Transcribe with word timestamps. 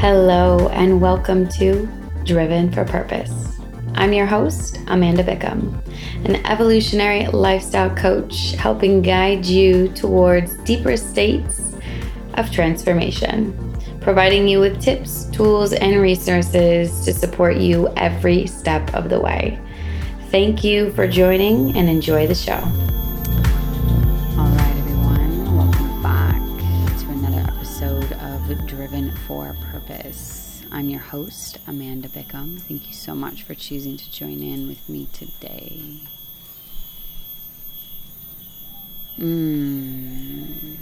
Hello, 0.00 0.68
and 0.68 1.00
welcome 1.00 1.48
to 1.48 1.88
Driven 2.24 2.70
for 2.70 2.84
Purpose. 2.84 3.58
I'm 3.94 4.12
your 4.12 4.26
host, 4.26 4.78
Amanda 4.86 5.24
Bickham, 5.24 5.76
an 6.24 6.36
evolutionary 6.46 7.26
lifestyle 7.26 7.90
coach 7.96 8.52
helping 8.52 9.02
guide 9.02 9.44
you 9.44 9.88
towards 9.88 10.56
deeper 10.58 10.96
states 10.96 11.74
of 12.34 12.48
transformation, 12.52 13.52
providing 14.00 14.46
you 14.46 14.60
with 14.60 14.80
tips, 14.80 15.24
tools, 15.32 15.72
and 15.72 16.00
resources 16.00 17.04
to 17.04 17.12
support 17.12 17.56
you 17.56 17.88
every 17.96 18.46
step 18.46 18.94
of 18.94 19.08
the 19.08 19.18
way. 19.18 19.60
Thank 20.30 20.62
you 20.62 20.92
for 20.92 21.08
joining 21.08 21.76
and 21.76 21.88
enjoy 21.88 22.28
the 22.28 22.36
show. 22.36 22.87
I'm 30.78 30.88
your 30.88 31.00
host, 31.00 31.58
Amanda 31.66 32.06
Bickham. 32.06 32.60
Thank 32.60 32.86
you 32.86 32.94
so 32.94 33.12
much 33.12 33.42
for 33.42 33.52
choosing 33.52 33.96
to 33.96 34.12
join 34.12 34.44
in 34.44 34.68
with 34.68 34.88
me 34.88 35.08
today. 35.12 35.82
Mm. 39.18 40.76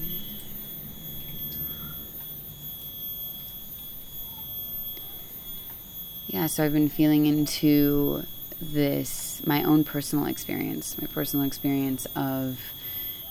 Yeah, 6.26 6.44
so 6.48 6.62
I've 6.62 6.74
been 6.74 6.90
feeling 6.90 7.24
into 7.24 8.24
this 8.60 9.40
my 9.46 9.62
own 9.62 9.82
personal 9.82 10.26
experience, 10.26 11.00
my 11.00 11.06
personal 11.06 11.46
experience 11.46 12.06
of 12.14 12.60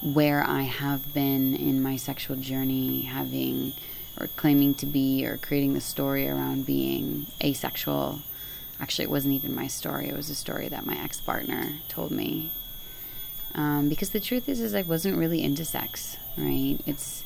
where 0.02 0.42
I 0.42 0.64
have 0.64 1.14
been 1.14 1.56
in 1.56 1.84
my 1.84 1.96
sexual 1.96 2.38
journey, 2.38 3.02
having 3.02 3.74
or 4.20 4.28
claiming 4.36 4.74
to 4.76 4.86
be 4.86 5.26
or 5.26 5.38
creating 5.38 5.74
the 5.74 5.82
story 5.82 6.28
around 6.28 6.66
being 6.66 7.28
asexual. 7.44 8.20
Actually, 8.80 9.06
it 9.06 9.12
wasn't 9.12 9.34
even 9.34 9.56
my 9.56 9.68
story. 9.68 10.10
It 10.10 10.16
was 10.16 10.30
a 10.30 10.36
story 10.36 10.68
that 10.68 10.86
my 10.86 10.98
ex 11.02 11.22
partner 11.22 11.74
told 11.88 12.12
me. 12.12 12.52
Um, 13.54 13.88
because 13.88 14.10
the 14.10 14.20
truth 14.20 14.50
is, 14.50 14.60
is 14.60 14.76
I 14.76 14.82
wasn't 14.82 15.18
really 15.18 15.42
into 15.42 15.64
sex, 15.64 16.18
right? 16.38 16.78
It's 16.86 17.24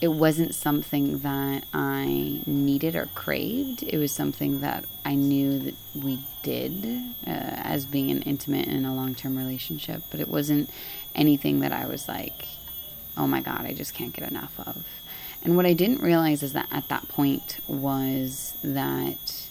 it 0.00 0.08
wasn't 0.08 0.54
something 0.54 1.18
that 1.18 1.64
I 1.74 2.40
needed 2.46 2.96
or 2.96 3.10
craved. 3.14 3.82
It 3.82 3.98
was 3.98 4.12
something 4.12 4.62
that 4.62 4.86
I 5.04 5.14
knew 5.14 5.58
that 5.58 5.74
we 5.94 6.20
did 6.42 6.86
uh, 7.26 7.30
as 7.30 7.84
being 7.84 8.10
an 8.10 8.22
intimate 8.22 8.66
and 8.66 8.86
a 8.86 8.92
long 8.92 9.14
term 9.14 9.36
relationship, 9.36 10.02
but 10.10 10.20
it 10.20 10.28
wasn't 10.28 10.70
anything 11.14 11.60
that 11.60 11.72
I 11.72 11.86
was 11.86 12.08
like, 12.08 12.46
oh 13.16 13.26
my 13.26 13.40
God, 13.40 13.66
I 13.66 13.74
just 13.74 13.92
can't 13.92 14.14
get 14.14 14.30
enough 14.30 14.58
of. 14.58 14.86
And 15.42 15.56
what 15.56 15.66
I 15.66 15.72
didn't 15.72 16.02
realize 16.02 16.42
is 16.42 16.52
that 16.52 16.68
at 16.70 16.88
that 16.88 17.08
point 17.08 17.60
was 17.66 18.54
that 18.62 19.48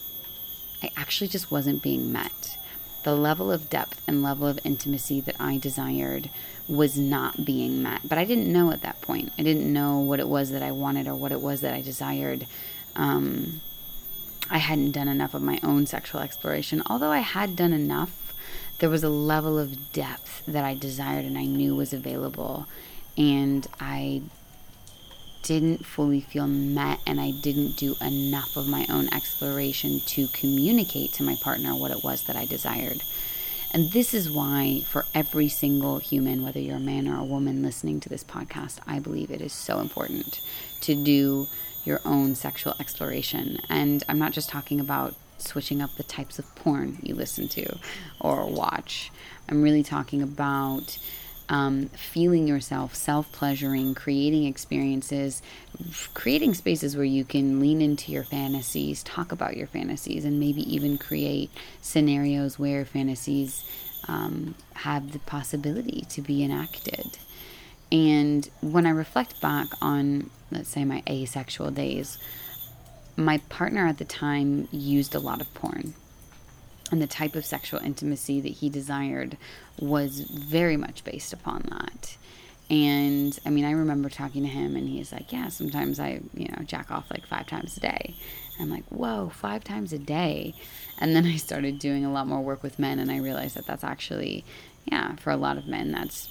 I 0.84 0.92
actually 0.96 1.28
just 1.28 1.52
wasn't 1.52 1.82
being 1.82 2.12
met. 2.12 2.58
The 3.04 3.16
level 3.16 3.52
of 3.52 3.70
depth 3.70 4.02
and 4.08 4.22
level 4.22 4.48
of 4.48 4.60
intimacy 4.64 5.22
that 5.22 5.36
I 5.40 5.58
desired 5.58 6.30
was 6.68 6.98
not 6.98 7.46
being 7.46 7.82
met. 7.82 8.02
But 8.08 8.18
I 8.18 8.26
didn't 8.26 8.52
know 8.52 8.72
at 8.72 8.82
that 8.82 9.02
point. 9.02 9.32
I 9.38 9.44
didn't 9.44 9.72
know 9.72 10.00
what 10.00 10.20
it 10.20 10.28
was 10.28 10.52
that 10.52 10.62
I 10.62 10.72
wanted 10.72 11.08
or 11.08 11.16
what 11.16 11.32
it 11.32 11.42
was 11.42 11.62
that 11.62 11.74
I 11.74 11.82
desired. 11.82 12.46
Um, 12.96 13.62
I 14.50 14.58
hadn't 14.58 14.92
done 14.92 15.08
enough 15.08 15.34
of 15.34 15.42
my 15.42 15.60
own 15.64 15.86
sexual 15.86 16.22
exploration. 16.22 16.84
Although 16.86 17.12
I 17.12 17.20
had 17.20 17.56
done 17.56 17.74
enough, 17.74 18.34
there 18.80 18.90
was 18.90 19.04
a 19.04 19.10
level 19.10 19.58
of 19.58 19.92
depth 19.92 20.44
that 20.46 20.64
I 20.64 20.76
desired 20.76 21.26
and 21.26 21.38
I 21.38 21.46
knew 21.46 21.76
was 21.76 21.94
available. 21.94 22.68
And 23.18 23.68
I 23.80 24.22
didn't 25.50 25.84
fully 25.84 26.22
feel 26.22 26.46
met 26.46 27.00
and 27.08 27.20
I 27.20 27.32
didn't 27.32 27.76
do 27.76 27.96
enough 28.02 28.56
of 28.56 28.68
my 28.68 28.86
own 28.88 29.12
exploration 29.12 30.00
to 30.02 30.28
communicate 30.28 31.12
to 31.14 31.24
my 31.24 31.38
partner 31.42 31.74
what 31.74 31.90
it 31.90 32.04
was 32.04 32.26
that 32.26 32.36
I 32.36 32.46
desired. 32.46 33.02
And 33.72 33.92
this 33.92 34.14
is 34.14 34.30
why, 34.30 34.84
for 34.86 35.06
every 35.16 35.50
single 35.50 35.98
human, 35.98 36.44
whether 36.44 36.60
you're 36.60 36.76
a 36.76 36.80
man 36.80 37.08
or 37.08 37.18
a 37.18 37.24
woman 37.24 37.64
listening 37.64 38.00
to 38.02 38.10
this 38.10 38.24
podcast, 38.24 38.78
I 38.86 39.00
believe 39.00 39.32
it 39.32 39.42
is 39.42 39.52
so 39.52 39.80
important 39.80 40.40
to 40.82 40.94
do 40.94 41.48
your 41.84 42.00
own 42.06 42.36
sexual 42.36 42.76
exploration. 42.80 43.58
And 43.70 44.04
I'm 44.08 44.20
not 44.20 44.34
just 44.34 44.50
talking 44.50 44.80
about 44.80 45.16
switching 45.40 45.82
up 45.82 45.96
the 45.96 46.04
types 46.04 46.38
of 46.38 46.54
porn 46.58 47.00
you 47.02 47.16
listen 47.16 47.48
to 47.48 47.80
or 48.20 48.46
watch, 48.46 49.12
I'm 49.50 49.64
really 49.64 49.82
talking 49.82 50.22
about 50.22 51.00
um, 51.50 51.88
feeling 51.88 52.48
yourself, 52.48 52.94
self 52.94 53.32
pleasuring, 53.32 53.96
creating 53.96 54.46
experiences, 54.46 55.42
creating 56.14 56.54
spaces 56.54 56.96
where 56.96 57.06
you 57.06 57.26
can 57.26 57.60
lean 57.60 57.82
into 57.82 58.12
your 58.12 58.24
fantasies, 58.24 59.04
talk 59.04 59.32
about 59.32 59.58
your 59.58 59.68
fantasies, 59.68 60.26
and 60.26 60.40
maybe 60.40 60.62
even 60.74 60.98
create 60.98 61.50
scenarios 61.82 62.60
where 62.60 62.86
fantasies 62.86 63.64
um, 64.08 64.56
have 64.76 65.12
the 65.12 65.20
possibility 65.20 66.06
to 66.10 66.22
be 66.22 66.44
enacted. 66.44 67.18
And 67.92 68.48
when 68.62 68.86
I 68.86 68.92
reflect 68.92 69.42
back 69.42 69.68
on, 69.82 70.30
let's 70.52 70.70
say, 70.70 70.86
my 70.86 71.02
asexual 71.10 71.72
days, 71.72 72.20
my 73.18 73.40
partner 73.50 73.88
at 73.88 73.98
the 73.98 74.06
time 74.06 74.68
used 74.72 75.16
a 75.16 75.20
lot 75.20 75.42
of 75.42 75.52
porn 75.56 75.96
and 76.92 77.02
the 77.02 77.08
type 77.08 77.36
of 77.36 77.46
sexual 77.46 77.80
intimacy 77.80 78.42
that 78.42 78.50
he 78.50 78.70
desired 78.70 79.38
was 79.80 80.22
very 80.22 80.78
much 80.78 81.04
based 81.04 81.34
upon 81.34 81.64
that. 81.70 82.18
And 82.70 83.38
I 83.46 83.50
mean, 83.50 83.66
I 83.66 83.72
remember 83.72 84.10
talking 84.10 84.44
to 84.44 84.50
him, 84.50 84.76
and 84.76 84.88
he's 84.88 85.12
like, 85.12 85.32
"Yeah, 85.32 85.50
sometimes 85.50 86.00
I, 86.00 86.22
you 86.36 86.48
know, 86.50 86.64
jack 86.66 86.92
off 86.92 87.10
like 87.10 87.26
five 87.26 87.48
times 87.48 87.78
a 87.78 87.80
day." 87.80 88.16
I'm 88.60 88.70
like, 88.70 88.86
"Whoa, 88.90 89.30
five 89.30 89.64
times 89.64 89.92
a 89.92 89.98
day!" 89.98 90.54
And 91.00 91.16
then 91.16 91.26
I 91.26 91.38
started 91.38 91.80
doing 91.80 92.06
a 92.06 92.12
lot 92.12 92.28
more 92.28 92.42
work 92.42 92.62
with 92.62 92.78
men, 92.78 93.00
and 93.00 93.10
I 93.12 93.18
realized 93.18 93.56
that 93.56 93.66
that's 93.66 93.84
actually, 93.84 94.46
yeah, 94.86 95.16
for 95.16 95.32
a 95.32 95.38
lot 95.38 95.58
of 95.58 95.66
men, 95.66 95.92
that's 95.92 96.30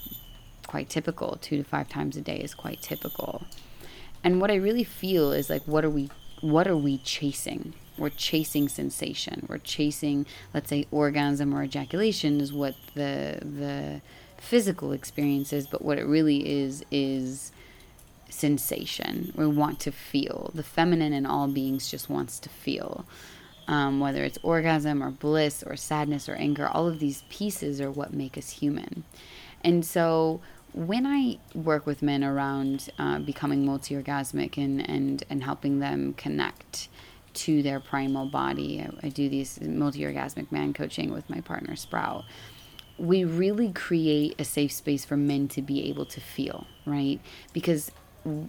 quite 0.68 0.88
typical. 0.88 1.38
Two 1.40 1.56
to 1.56 1.64
five 1.64 1.88
times 1.88 2.16
a 2.16 2.20
day 2.20 2.38
is 2.38 2.54
quite 2.54 2.82
typical. 2.82 3.42
And 4.22 4.40
what 4.40 4.50
I 4.50 4.56
really 4.56 4.84
feel 4.84 5.32
is 5.32 5.50
like, 5.50 5.62
what 5.66 5.84
are 5.84 5.90
we, 5.90 6.10
what 6.40 6.68
are 6.68 6.76
we 6.76 6.98
chasing? 6.98 7.74
We're 7.98 8.10
chasing 8.10 8.68
sensation. 8.68 9.46
We're 9.48 9.58
chasing 9.58 10.26
let's 10.54 10.70
say 10.70 10.86
orgasm 10.90 11.54
or 11.54 11.62
ejaculation 11.62 12.40
is 12.40 12.52
what 12.52 12.74
the 12.94 13.38
the 13.42 14.00
physical 14.38 14.92
experience 14.92 15.52
is 15.52 15.66
but 15.66 15.82
what 15.82 15.98
it 15.98 16.04
really 16.04 16.48
is 16.48 16.84
is 16.90 17.52
sensation. 18.30 19.32
We 19.34 19.46
want 19.46 19.80
to 19.80 19.92
feel. 19.92 20.50
The 20.54 20.62
feminine 20.62 21.12
in 21.12 21.26
all 21.26 21.48
beings 21.48 21.90
just 21.90 22.08
wants 22.08 22.38
to 22.40 22.48
feel. 22.48 23.04
Um, 23.66 24.00
whether 24.00 24.24
it's 24.24 24.38
orgasm 24.42 25.02
or 25.02 25.10
bliss 25.10 25.62
or 25.62 25.76
sadness 25.76 26.26
or 26.26 26.34
anger 26.36 26.66
all 26.66 26.88
of 26.88 27.00
these 27.00 27.24
pieces 27.28 27.82
are 27.82 27.90
what 27.90 28.14
make 28.14 28.38
us 28.38 28.48
human. 28.48 29.04
And 29.62 29.84
so 29.84 30.40
when 30.72 31.06
I 31.06 31.38
work 31.54 31.86
with 31.86 32.02
men 32.02 32.22
around 32.22 32.88
uh, 32.98 33.18
becoming 33.18 33.64
multi-orgasmic 33.64 34.56
and, 34.56 34.88
and, 34.88 35.24
and 35.28 35.42
helping 35.42 35.80
them 35.80 36.14
connect 36.14 36.88
to 37.34 37.62
their 37.62 37.80
primal 37.80 38.26
body. 38.26 38.80
I, 38.80 39.06
I 39.06 39.08
do 39.10 39.28
these 39.28 39.60
multi 39.60 40.00
orgasmic 40.00 40.50
man 40.52 40.72
coaching 40.72 41.12
with 41.12 41.28
my 41.28 41.40
partner 41.40 41.76
Sprout. 41.76 42.24
We 42.98 43.24
really 43.24 43.72
create 43.72 44.34
a 44.40 44.44
safe 44.44 44.72
space 44.72 45.04
for 45.04 45.16
men 45.16 45.48
to 45.48 45.62
be 45.62 45.88
able 45.88 46.06
to 46.06 46.20
feel, 46.20 46.66
right? 46.84 47.20
Because 47.52 47.92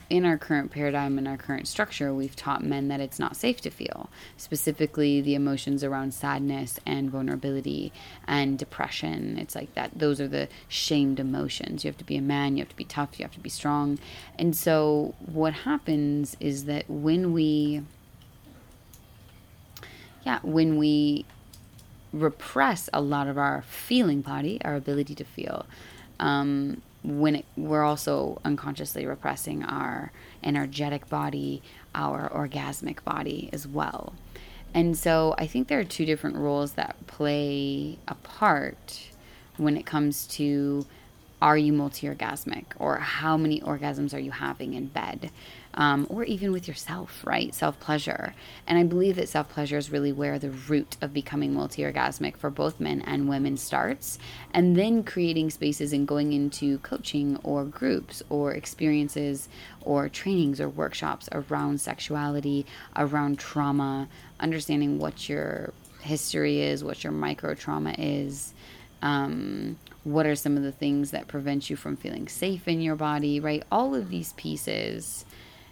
in 0.10 0.26
our 0.26 0.38
current 0.38 0.72
paradigm 0.72 1.18
in 1.18 1.28
our 1.28 1.38
current 1.38 1.68
structure 1.68 2.14
we've 2.14 2.36
taught 2.36 2.64
men 2.64 2.88
that 2.88 3.00
it's 3.00 3.20
not 3.20 3.36
safe 3.36 3.62
to 3.62 3.70
feel 3.70 4.10
specifically 4.38 5.22
the 5.22 5.36
emotions 5.36 5.84
around 5.84 6.14
sadness 6.14 6.80
and 6.86 7.10
vulnerability 7.10 7.92
and 8.28 8.58
depression 8.58 9.38
it's 9.38 9.56
like 9.56 9.74
that 9.76 9.92
those 9.96 10.20
are 10.20 10.28
the 10.28 10.48
shamed 10.68 11.20
emotions 11.20 11.84
you 11.84 11.88
have 11.88 11.98
to 11.98 12.04
be 12.04 12.18
a 12.18 12.22
man 12.22 12.58
you 12.58 12.62
have 12.62 12.70
to 12.70 12.76
be 12.76 12.84
tough 12.84 13.20
you 13.20 13.24
have 13.24 13.34
to 13.34 13.40
be 13.40 13.50
strong 13.50 13.98
and 14.38 14.56
so 14.56 15.14
what 15.26 15.54
happens 15.54 16.36
is 16.40 16.66
that 16.66 16.90
when 16.90 17.32
we 17.32 17.82
yeah, 20.24 20.40
when 20.44 20.78
we 20.78 21.26
repress 22.12 22.90
a 22.94 23.02
lot 23.02 23.28
of 23.28 23.38
our 23.38 23.64
feeling 23.64 24.22
body, 24.22 24.60
our 24.64 24.76
ability 24.76 25.16
to 25.16 25.24
feel, 25.24 25.66
um, 26.20 26.82
when 27.04 27.38
it, 27.38 27.46
we're 27.56 27.84
also 27.84 28.42
unconsciously 28.44 29.06
repressing 29.06 29.64
our 29.64 30.12
energetic 30.44 31.08
body, 31.10 31.62
our 31.96 32.30
orgasmic 32.30 33.04
body 33.04 33.50
as 33.54 33.68
well. 33.68 34.14
And 34.74 34.98
so 34.98 35.34
I 35.38 35.48
think 35.48 35.68
there 35.68 35.80
are 35.80 35.86
two 35.86 36.06
different 36.06 36.36
roles 36.36 36.74
that 36.74 36.96
play 37.08 37.98
a 38.08 38.16
part 38.16 39.10
when 39.58 39.78
it 39.78 39.86
comes 39.86 40.28
to 40.28 40.86
are 41.42 41.58
you 41.58 41.72
multi 41.74 42.08
orgasmic? 42.08 42.66
Or 42.78 42.98
how 42.98 43.38
many 43.38 43.62
orgasms 43.62 44.14
are 44.14 44.20
you 44.20 44.32
having 44.32 44.74
in 44.74 44.88
bed? 44.88 45.32
Um, 45.76 46.08
or 46.10 46.24
even 46.24 46.52
with 46.52 46.68
yourself, 46.68 47.24
right? 47.26 47.54
Self 47.54 47.80
pleasure. 47.80 48.34
And 48.66 48.78
I 48.78 48.84
believe 48.84 49.16
that 49.18 49.30
self 49.30 49.50
pleasure 49.50 49.78
is 49.78 49.92
really 49.92 50.12
where 50.12 50.40
the 50.40 50.50
root 50.50 50.98
of 51.00 51.14
becoming 51.14 51.54
multi 51.54 51.84
orgasmic 51.84 52.38
for 52.38 52.50
both 52.50 52.80
men 52.80 53.02
and 53.02 53.30
women 53.30 53.56
starts. 53.56 54.18
And 54.52 54.76
then 54.76 55.04
creating 55.04 55.52
spaces 55.52 55.94
and 55.94 56.08
going 56.08 56.34
into 56.34 56.80
coaching 56.80 57.40
or 57.44 57.66
groups 57.66 58.24
or 58.30 58.54
experiences 58.54 59.48
or 59.82 60.10
trainings 60.10 60.60
or 60.60 60.70
workshops 60.70 61.30
around 61.32 61.80
sexuality, 61.80 62.66
around 62.96 63.38
trauma, 63.38 64.08
understanding 64.40 64.98
what 64.98 65.30
your 65.30 65.72
history 66.02 66.62
is, 66.62 66.84
what 66.84 67.04
your 67.04 67.14
micro 67.14 67.54
trauma 67.54 67.94
is. 67.98 68.54
Um, 69.02 69.78
what 70.04 70.26
are 70.26 70.36
some 70.36 70.58
of 70.58 70.64
the 70.64 70.72
things 70.72 71.12
that 71.12 71.28
prevent 71.28 71.70
you 71.70 71.76
from 71.76 71.96
feeling 71.96 72.28
safe 72.28 72.68
in 72.68 72.82
your 72.82 72.96
body, 72.96 73.40
right? 73.40 73.64
All 73.72 73.96
of 73.96 74.10
these 74.10 74.34
pieces 74.34 75.26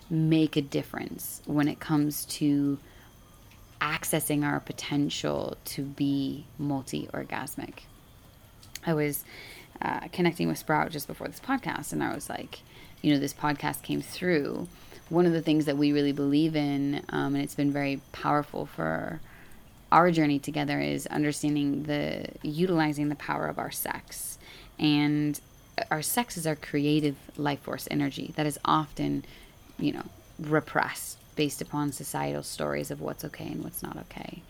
make 0.09 0.55
a 0.55 0.61
difference 0.61 1.41
when 1.45 1.67
it 1.67 1.79
comes 1.79 2.25
to 2.25 2.77
accessing 3.81 4.43
our 4.43 4.59
potential 4.59 5.57
to 5.65 5.83
be 5.83 6.45
multi 6.57 7.07
orgasmic. 7.13 7.79
I 8.85 8.93
was 8.93 9.23
uh, 9.81 10.07
connecting 10.11 10.47
with 10.47 10.57
Sprout 10.57 10.91
just 10.91 11.07
before 11.07 11.27
this 11.27 11.39
podcast, 11.39 11.93
and 11.93 12.03
I 12.03 12.13
was 12.13 12.29
like, 12.29 12.61
you 13.01 13.13
know, 13.13 13.19
this 13.19 13.33
podcast 13.33 13.83
came 13.83 14.01
through. 14.01 14.67
One 15.09 15.25
of 15.25 15.33
the 15.33 15.41
things 15.41 15.65
that 15.65 15.77
we 15.77 15.91
really 15.91 16.11
believe 16.11 16.55
in, 16.55 17.03
um, 17.09 17.35
and 17.35 17.43
it's 17.43 17.55
been 17.55 17.71
very 17.71 18.01
powerful 18.11 18.65
for 18.65 19.21
our 19.91 20.11
journey 20.11 20.39
together 20.39 20.79
is 20.79 21.07
understanding 21.07 21.83
the 21.83 22.25
utilizing 22.41 23.09
the 23.09 23.15
power 23.15 23.47
of 23.47 23.57
our 23.57 23.71
sex 23.71 24.37
and 24.77 25.39
our 25.91 26.01
sex 26.01 26.37
is 26.37 26.45
our 26.45 26.55
creative 26.55 27.15
life 27.37 27.61
force 27.61 27.87
energy 27.89 28.33
that 28.35 28.45
is 28.45 28.59
often 28.65 29.23
you 29.79 29.91
know 29.91 30.05
repressed 30.39 31.17
based 31.35 31.61
upon 31.61 31.91
societal 31.91 32.43
stories 32.43 32.91
of 32.91 33.01
what's 33.01 33.23
okay 33.23 33.45
and 33.45 33.63
what's 33.63 33.83
not 33.83 33.97
okay 33.97 34.41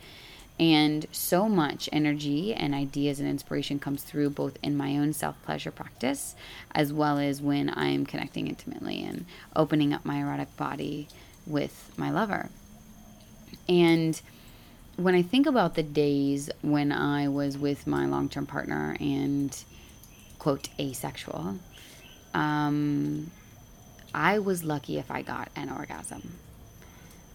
and 0.60 1.06
so 1.12 1.48
much 1.48 1.88
energy 1.92 2.54
and 2.54 2.74
ideas 2.74 3.20
and 3.20 3.30
inspiration 3.30 3.80
comes 3.80 4.04
through 4.04 4.32
both 4.32 4.58
in 4.64 4.76
my 4.76 4.98
own 4.98 5.14
self 5.14 5.42
pleasure 5.44 5.72
practice 5.72 6.36
as 6.74 6.92
well 6.92 7.20
as 7.20 7.42
when 7.42 7.70
I 7.70 7.90
am 7.90 8.06
connecting 8.06 8.48
intimately 8.48 9.04
and 9.04 9.26
opening 9.56 9.94
up 9.94 10.04
my 10.04 10.20
erotic 10.20 10.56
body 10.58 11.08
with 11.46 11.94
my 11.96 12.10
lover. 12.10 12.50
And 13.70 14.20
when 14.96 15.14
I 15.14 15.22
think 15.22 15.46
about 15.46 15.76
the 15.76 15.84
days 15.84 16.50
when 16.62 16.92
I 16.92 17.28
was 17.28 17.58
with 17.58 17.86
my 17.86 18.08
long 18.08 18.28
term 18.28 18.48
partner 18.48 18.98
and, 19.00 19.56
quote, 20.40 20.70
asexual, 20.80 21.60
um, 22.34 23.30
I 24.14 24.40
was 24.40 24.64
lucky 24.64 24.98
if 24.98 25.12
I 25.12 25.22
got 25.22 25.50
an 25.56 25.70
orgasm. 25.70 26.34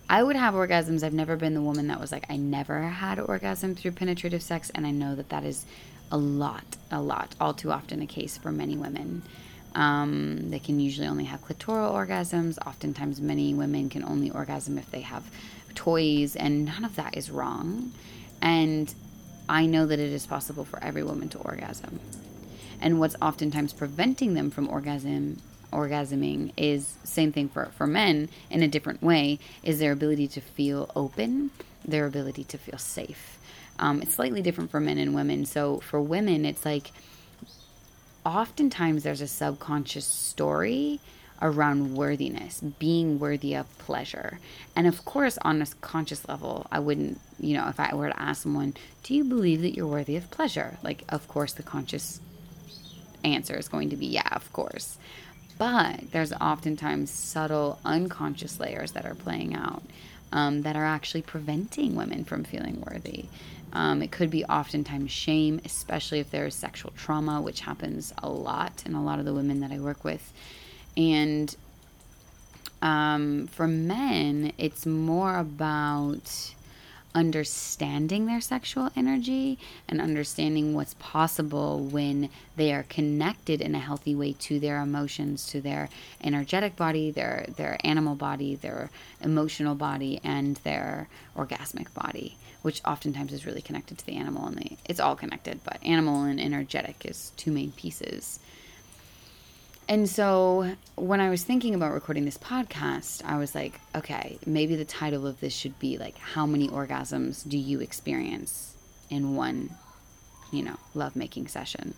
I 0.09 0.23
would 0.23 0.37
have 0.37 0.55
orgasms. 0.55 1.03
I've 1.03 1.15
never 1.15 1.37
been 1.37 1.55
the 1.55 1.63
woman 1.63 1.87
that 1.89 2.01
was 2.01 2.13
like, 2.13 2.27
I 2.29 2.37
never 2.37 2.83
had 2.83 3.19
orgasm 3.19 3.75
through 3.75 3.93
penetrative 3.93 4.43
sex, 4.43 4.71
and 4.75 4.87
I 4.87 4.91
know 4.91 5.15
that 5.15 5.31
that 5.31 5.45
is 5.45 5.65
a 6.11 6.19
lot, 6.19 6.65
a 6.91 7.01
lot, 7.01 7.35
all 7.41 7.55
too 7.55 7.73
often 7.73 8.03
a 8.03 8.07
case 8.07 8.37
for 8.37 8.53
many 8.53 8.77
women. 8.77 9.23
Um, 9.75 10.51
they 10.51 10.59
can 10.59 10.81
usually 10.81 11.07
only 11.07 11.25
have 11.25 11.43
clitoral 11.43 11.93
orgasms. 11.93 12.59
Oftentimes, 12.67 13.21
many 13.21 13.55
women 13.55 13.89
can 13.89 14.05
only 14.05 14.31
orgasm 14.31 14.77
if 14.77 14.91
they 14.91 15.01
have 15.01 15.25
toys, 15.75 16.37
and 16.37 16.67
none 16.67 16.85
of 16.85 16.97
that 16.97 17.17
is 17.17 17.31
wrong. 17.31 17.93
And 18.43 18.95
I 19.49 19.67
know 19.67 19.87
that 19.87 19.99
it 19.99 20.13
is 20.13 20.27
possible 20.27 20.65
for 20.65 20.83
every 20.83 21.03
woman 21.03 21.29
to 21.31 21.39
orgasm. 21.39 22.01
And 22.81 22.99
what's 22.99 23.17
oftentimes 23.23 23.73
preventing 23.73 24.35
them 24.35 24.51
from 24.51 24.69
orgasm 24.69 25.41
orgasming 25.73 26.53
is 26.57 26.97
same 27.05 27.33
thing 27.33 27.49
for, 27.49 27.67
for 27.77 27.87
men 27.87 28.29
in 28.51 28.63
a 28.63 28.69
different 28.69 29.03
way 29.03 29.39
is 29.63 29.79
their 29.79 29.93
ability 29.93 30.29
to 30.29 30.41
feel 30.41 30.91
open 30.95 31.51
their 31.85 32.07
ability 32.07 32.45
to 32.45 32.57
feel 32.59 32.79
safe 32.79 33.39
um, 33.79 34.03
it's 34.03 34.15
slightly 34.15 34.43
different 34.43 34.71
for 34.71 34.81
men 34.81 34.99
and 34.99 35.15
women 35.15 35.45
so 35.45 35.81
for 35.81 36.01
women 36.01 36.45
it's 36.45 36.65
like 36.65 36.93
oftentimes 38.25 39.03
there's 39.03 39.21
a 39.21 39.27
subconscious 39.27 40.07
story 40.07 41.01
around 41.43 41.97
worthiness, 41.97 42.61
being 42.79 43.19
worthy 43.19 43.55
of 43.55 43.79
pleasure. 43.79 44.39
And 44.77 44.87
of 44.87 45.05
course, 45.05 45.37
on 45.39 45.61
a 45.61 45.67
conscious 45.81 46.27
level, 46.29 46.67
I 46.71 46.79
wouldn't, 46.79 47.21
you 47.41 47.57
know, 47.57 47.69
if 47.69 47.81
I 47.81 47.95
were 47.95 48.09
to 48.09 48.23
ask 48.23 48.45
someone, 48.45 48.75
Do 49.03 49.15
you 49.15 49.25
believe 49.25 49.61
that 49.63 49.75
you're 49.75 49.87
worthy 49.87 50.17
of 50.17 50.31
pleasure? 50.31 50.79
Like, 50.83 51.03
of 51.09 51.27
course, 51.27 51.53
the 51.53 51.65
conscious 51.65 52.21
answer 53.25 53.57
is 53.57 53.69
going 53.69 53.91
to 53.91 53.97
be, 53.97 54.07
Yeah, 54.07 54.29
of 54.31 54.53
course. 54.53 54.99
But 55.63 56.11
there's 56.11 56.33
oftentimes 56.33 57.09
subtle, 57.09 57.79
unconscious 57.85 58.59
layers 58.59 58.91
that 58.93 59.07
are 59.07 59.15
playing 59.15 59.55
out 59.55 59.85
um, 60.33 60.63
that 60.63 60.75
are 60.75 60.85
actually 60.85 61.23
preventing 61.23 61.95
women 61.95 62.25
from 62.25 62.43
feeling 62.43 62.83
worthy. 62.85 63.27
Um, 63.73 64.03
it 64.03 64.11
could 64.11 64.29
be 64.29 64.45
oftentimes 64.47 65.13
shame, 65.13 65.61
especially 65.65 66.19
if 66.19 66.33
there 66.33 66.47
is 66.47 66.57
sexual 66.57 66.93
trauma, 66.97 67.41
which 67.41 67.61
happens 67.61 68.13
a 68.21 68.29
lot 68.29 68.83
in 68.85 68.95
a 68.95 69.05
lot 69.05 69.21
of 69.21 69.25
the 69.25 69.33
women 69.33 69.61
that 69.61 69.71
I 69.71 69.79
work 69.79 70.03
with. 70.03 70.33
And 70.97 71.55
um, 72.83 73.47
for 73.47 73.69
men, 73.69 74.53
it's 74.59 74.85
more 74.85 75.39
about 75.39 76.55
understanding 77.15 78.27
their 78.27 78.41
sexual 78.41 78.91
energy 78.97 79.59
and 79.89 80.01
understanding 80.01 80.75
what's 80.75 80.95
possible 80.95 81.81
when 81.81 82.29
they 82.57 82.73
are 82.73 82.85
connected 82.85 83.61
in 83.61 83.75
a 83.75 83.79
healthy 83.79 84.15
way 84.15 84.33
to 84.33 84.59
their 84.59 84.81
emotions 84.81 85.47
to 85.47 85.61
their 85.61 85.89
energetic 86.23 86.75
body 86.77 87.11
their 87.11 87.47
their 87.57 87.77
animal 87.85 88.15
body 88.15 88.55
their 88.55 88.91
emotional 89.21 89.75
body 89.75 90.21
and 90.25 90.57
their 90.59 91.09
orgasmic 91.37 91.93
body 91.95 92.37
which 92.63 92.81
oftentimes 92.85 93.33
is 93.33 93.45
really 93.45 93.63
connected 93.63 93.99
to 93.99 94.07
the 94.07 94.17
animal 94.17 94.47
and 94.47 94.57
the 94.57 94.77
it's 94.87 95.01
all 95.01 95.17
connected 95.17 95.61
but 95.65 95.79
animal 95.85 96.23
and 96.23 96.41
energetic 96.41 97.05
is 97.05 97.33
two 97.37 97.53
main 97.53 97.73
pieces 97.73 98.39
and 99.89 100.09
so 100.09 100.77
when 100.97 101.21
I 101.21 101.31
was 101.31 101.43
thinking 101.43 101.75
about 101.75 101.93
recording 101.93 102.25
this 102.25 102.39
podcast, 102.39 103.25
I 103.25 103.39
was 103.39 103.55
like, 103.55 103.81
okay, 103.95 104.39
maybe 104.47 104.77
the 104.77 104.85
title 104.85 105.27
of 105.27 105.41
this 105.41 105.53
should 105.53 105.79
be 105.79 105.99
like, 105.99 106.17
How 106.19 106.47
many 106.47 106.69
orgasms 106.69 107.49
do 107.49 107.59
you 107.59 107.81
experience 107.81 108.77
in 109.11 109.37
one, 109.37 109.71
you 110.51 110.63
know, 110.63 110.77
lovemaking 110.95 111.49
session? 111.49 111.95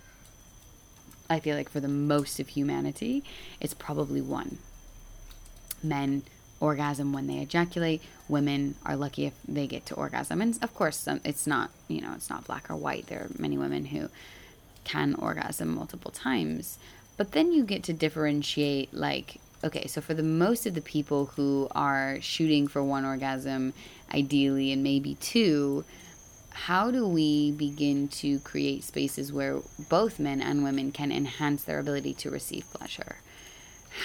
I 1.29 1.41
feel 1.41 1.57
like 1.57 1.69
for 1.69 1.81
the 1.81 1.89
most 1.89 2.41
of 2.41 2.49
humanity, 2.49 3.25
it's 3.61 3.75
probably 3.75 4.21
one. 4.21 4.59
Men 5.83 6.23
orgasm 6.61 7.13
when 7.13 7.27
they 7.27 7.39
ejaculate. 7.39 8.03
Women 8.29 8.75
are 8.85 8.97
lucky 8.97 9.27
if 9.27 9.35
they 9.47 9.67
get 9.67 9.87
to 9.87 9.95
orgasm. 9.95 10.41
And 10.41 10.59
of 10.63 10.75
course, 10.75 11.07
it's 11.25 11.47
not, 11.47 11.71
you 11.89 12.01
know, 12.01 12.13
it's 12.15 12.31
not 12.31 12.47
black 12.47 12.71
or 12.71 12.77
white. 12.77 13.07
There 13.07 13.21
are 13.21 13.31
many 13.39 13.59
women 13.59 13.87
who 13.87 14.09
can 14.85 15.15
orgasm 15.15 15.75
multiple 15.75 16.11
times. 16.11 16.79
But 17.17 17.33
then 17.33 17.53
you 17.53 17.65
get 17.65 17.85
to 17.85 17.93
differentiate, 17.93 18.93
like, 18.93 19.41
okay, 19.63 19.87
so 19.87 20.01
for 20.01 20.15
the 20.15 20.23
most 20.23 20.67
of 20.67 20.75
the 20.75 20.81
people 20.81 21.27
who 21.27 21.69
are 21.73 22.19
shooting 22.21 22.67
for 22.67 22.83
one 22.83 23.05
orgasm, 23.05 23.73
ideally, 24.13 24.73
and 24.73 24.83
maybe 24.83 25.15
two, 25.17 25.85
how 26.51 26.91
do 26.91 27.07
we 27.07 27.53
begin 27.53 28.09
to 28.09 28.39
create 28.41 28.85
spaces 28.85 29.33
where 29.33 29.61
both 29.89 30.19
men 30.19 30.41
and 30.41 30.65
women 30.65 30.93
can 30.93 31.11
enhance 31.11 31.65
their 31.65 31.79
ability 31.79 32.15
to 32.15 32.31
receive 32.31 32.65
pleasure? 32.73 33.17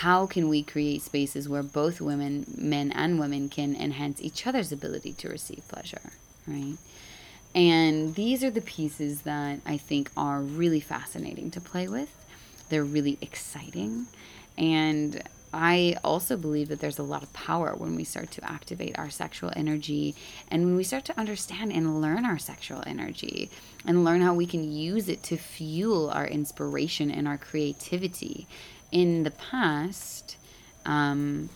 How 0.01 0.27
can 0.27 0.49
we 0.49 0.61
create 0.61 1.01
spaces 1.01 1.49
where 1.49 1.63
both 1.63 1.99
women, 1.99 2.45
men 2.55 2.91
and 2.91 3.19
women, 3.19 3.49
can 3.49 3.75
enhance 3.75 4.21
each 4.21 4.45
other's 4.45 4.71
ability 4.71 5.13
to 5.13 5.29
receive 5.29 5.67
pleasure, 5.67 6.11
right? 6.47 6.77
And 7.55 8.13
these 8.13 8.43
are 8.43 8.51
the 8.51 8.61
pieces 8.61 9.21
that 9.21 9.59
I 9.65 9.77
think 9.77 10.11
are 10.15 10.41
really 10.41 10.79
fascinating 10.79 11.49
to 11.51 11.61
play 11.61 11.87
with 11.87 12.18
they're 12.69 12.83
really 12.83 13.17
exciting. 13.21 14.07
And 14.57 15.23
I 15.51 15.95
also 16.03 16.37
believe 16.37 16.69
that 16.69 16.79
there's 16.79 16.99
a 16.99 17.03
lot 17.03 17.23
of 17.23 17.33
power 17.33 17.73
when 17.75 17.95
we 17.95 18.03
start 18.03 18.29
to 18.31 18.43
activate 18.49 18.99
our 18.99 19.09
sexual 19.09 19.51
energy 19.55 20.15
and 20.49 20.65
when 20.65 20.75
we 20.75 20.83
start 20.83 21.05
to 21.05 21.19
understand 21.19 21.71
and 21.71 22.01
learn 22.01 22.25
our 22.25 22.37
sexual 22.37 22.83
energy 22.85 23.49
and 23.85 24.03
learn 24.03 24.21
how 24.21 24.33
we 24.33 24.45
can 24.45 24.71
use 24.71 25.09
it 25.09 25.23
to 25.23 25.37
fuel 25.37 26.09
our 26.11 26.27
inspiration 26.27 27.09
and 27.09 27.27
our 27.27 27.37
creativity. 27.37 28.47
In 28.91 29.23
the 29.23 29.31
past, 29.31 30.37
um, 30.85 31.49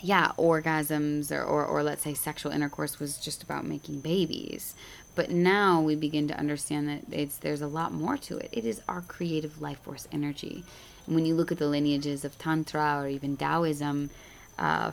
yeah, 0.00 0.32
orgasms 0.38 1.32
or, 1.32 1.42
or, 1.42 1.64
or 1.64 1.82
let's 1.82 2.02
say 2.02 2.14
sexual 2.14 2.52
intercourse 2.52 3.00
was 3.00 3.18
just 3.18 3.42
about 3.42 3.64
making 3.64 4.00
babies. 4.00 4.74
But 5.14 5.30
now 5.30 5.80
we 5.80 5.94
begin 5.94 6.28
to 6.28 6.38
understand 6.38 6.88
that 6.88 7.02
it's 7.10 7.36
there's 7.36 7.62
a 7.62 7.66
lot 7.66 7.92
more 7.92 8.16
to 8.18 8.38
it. 8.38 8.48
It 8.52 8.64
is 8.64 8.82
our 8.88 9.00
creative 9.02 9.60
life 9.60 9.78
force 9.80 10.08
energy. 10.10 10.64
And 11.06 11.14
when 11.14 11.26
you 11.26 11.34
look 11.34 11.52
at 11.52 11.58
the 11.58 11.68
lineages 11.68 12.24
of 12.24 12.38
Tantra 12.38 13.00
or 13.00 13.08
even 13.08 13.36
Taoism, 13.36 14.10
uh, 14.58 14.92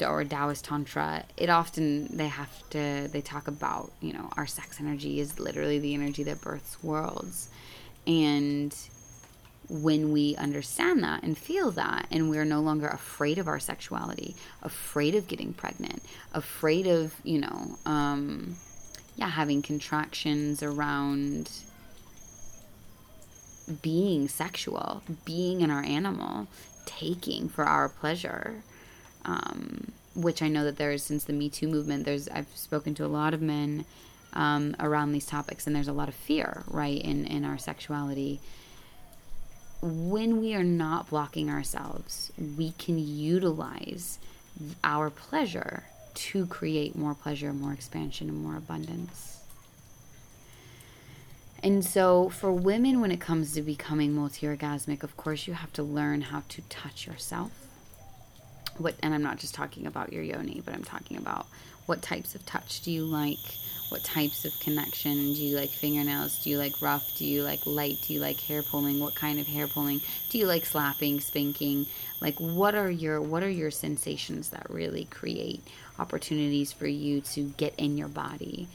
or 0.00 0.24
Taoist 0.24 0.64
Tantra, 0.64 1.24
it 1.36 1.48
often 1.48 2.16
they 2.16 2.28
have 2.28 2.50
to 2.70 3.08
they 3.12 3.20
talk 3.20 3.46
about 3.46 3.92
you 4.00 4.12
know 4.12 4.30
our 4.36 4.46
sex 4.46 4.80
energy 4.80 5.20
is 5.20 5.38
literally 5.38 5.78
the 5.78 5.94
energy 5.94 6.22
that 6.24 6.40
births 6.40 6.82
worlds, 6.82 7.48
and 8.06 8.74
when 9.68 10.12
we 10.12 10.36
understand 10.36 11.02
that 11.02 11.22
and 11.22 11.36
feel 11.36 11.70
that, 11.72 12.06
and 12.10 12.30
we're 12.30 12.44
no 12.44 12.60
longer 12.60 12.86
afraid 12.86 13.38
of 13.38 13.48
our 13.48 13.58
sexuality, 13.58 14.36
afraid 14.62 15.14
of 15.14 15.26
getting 15.26 15.52
pregnant, 15.52 16.02
afraid 16.32 16.86
of, 16.86 17.14
you 17.24 17.40
know, 17.40 17.76
um, 17.84 18.56
yeah, 19.16 19.28
having 19.28 19.62
contractions 19.62 20.62
around 20.62 21.50
being 23.82 24.28
sexual, 24.28 25.02
being 25.24 25.60
in 25.60 25.70
our 25.70 25.82
animal, 25.82 26.46
taking 26.84 27.48
for 27.48 27.64
our 27.64 27.88
pleasure. 27.88 28.62
Um, 29.24 29.92
which 30.14 30.40
I 30.40 30.48
know 30.48 30.64
that 30.64 30.78
there 30.78 30.92
is 30.92 31.02
since 31.02 31.24
the 31.24 31.34
Me 31.34 31.50
Too 31.50 31.68
movement. 31.68 32.04
There's 32.04 32.28
I've 32.28 32.48
spoken 32.54 32.94
to 32.94 33.04
a 33.04 33.08
lot 33.08 33.34
of 33.34 33.42
men 33.42 33.84
um, 34.32 34.74
around 34.78 35.12
these 35.12 35.26
topics, 35.26 35.66
and 35.66 35.74
there's 35.74 35.88
a 35.88 35.92
lot 35.92 36.08
of 36.08 36.14
fear, 36.14 36.62
right, 36.68 37.00
in 37.00 37.26
in 37.26 37.44
our 37.44 37.58
sexuality 37.58 38.40
when 39.82 40.40
we 40.40 40.54
are 40.54 40.64
not 40.64 41.10
blocking 41.10 41.50
ourselves, 41.50 42.32
we 42.56 42.72
can 42.72 42.98
utilize 42.98 44.18
our 44.82 45.10
pleasure 45.10 45.84
to 46.16 46.46
create 46.46 46.96
more 46.96 47.14
pleasure, 47.14 47.52
more 47.52 47.72
expansion, 47.72 48.28
and 48.28 48.42
more 48.42 48.56
abundance. 48.56 49.38
And 51.62 51.84
so, 51.84 52.28
for 52.28 52.52
women, 52.52 53.00
when 53.00 53.10
it 53.10 53.20
comes 53.20 53.52
to 53.54 53.62
becoming 53.62 54.12
multi 54.12 54.46
orgasmic, 54.46 55.02
of 55.02 55.16
course, 55.16 55.46
you 55.46 55.54
have 55.54 55.72
to 55.74 55.82
learn 55.82 56.20
how 56.20 56.42
to 56.48 56.62
touch 56.62 57.06
yourself. 57.06 57.50
What, 58.78 58.94
and 59.02 59.14
I'm 59.14 59.22
not 59.22 59.38
just 59.38 59.54
talking 59.54 59.86
about 59.86 60.12
your 60.12 60.22
yoni, 60.22 60.62
but 60.64 60.74
I'm 60.74 60.84
talking 60.84 61.16
about 61.16 61.46
what 61.86 62.02
types 62.02 62.34
of 62.34 62.44
touch 62.44 62.82
do 62.82 62.90
you 62.90 63.04
like? 63.04 63.38
what 63.88 64.02
types 64.02 64.44
of 64.44 64.58
connection? 64.60 65.32
Do 65.34 65.42
you 65.42 65.56
like 65.56 65.70
fingernails? 65.70 66.42
Do 66.42 66.50
you 66.50 66.58
like 66.58 66.80
rough? 66.82 67.16
Do 67.16 67.24
you 67.24 67.42
like 67.42 67.64
light? 67.66 67.98
Do 68.02 68.14
you 68.14 68.20
like 68.20 68.38
hair 68.40 68.62
pulling? 68.62 68.98
What 69.00 69.14
kind 69.14 69.38
of 69.38 69.46
hair 69.46 69.66
pulling? 69.66 70.00
Do 70.30 70.38
you 70.38 70.46
like 70.46 70.64
slapping 70.64 71.20
spanking? 71.20 71.86
Like 72.20 72.38
what 72.38 72.74
are 72.74 72.90
your 72.90 73.20
what 73.20 73.42
are 73.42 73.50
your 73.50 73.70
sensations 73.70 74.50
that 74.50 74.68
really 74.68 75.04
create 75.04 75.62
opportunities 75.98 76.72
for 76.72 76.86
you 76.86 77.20
to 77.20 77.52
get 77.56 77.74
in 77.76 77.96
your 77.96 78.08
body. 78.08 78.68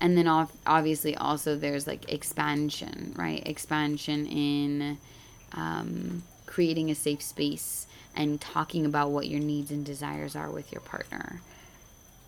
And 0.00 0.16
then 0.16 0.26
obviously 0.66 1.14
also 1.14 1.56
there's 1.56 1.86
like 1.86 2.10
expansion 2.10 3.12
right? 3.16 3.46
Expansion 3.46 4.26
in 4.26 4.98
um, 5.52 6.22
creating 6.46 6.90
a 6.90 6.94
safe 6.94 7.22
space 7.22 7.86
and 8.14 8.40
talking 8.40 8.84
about 8.84 9.10
what 9.10 9.28
your 9.28 9.40
needs 9.40 9.70
and 9.70 9.84
desires 9.84 10.34
are 10.34 10.50
with 10.50 10.72
your 10.72 10.80
partner. 10.80 11.40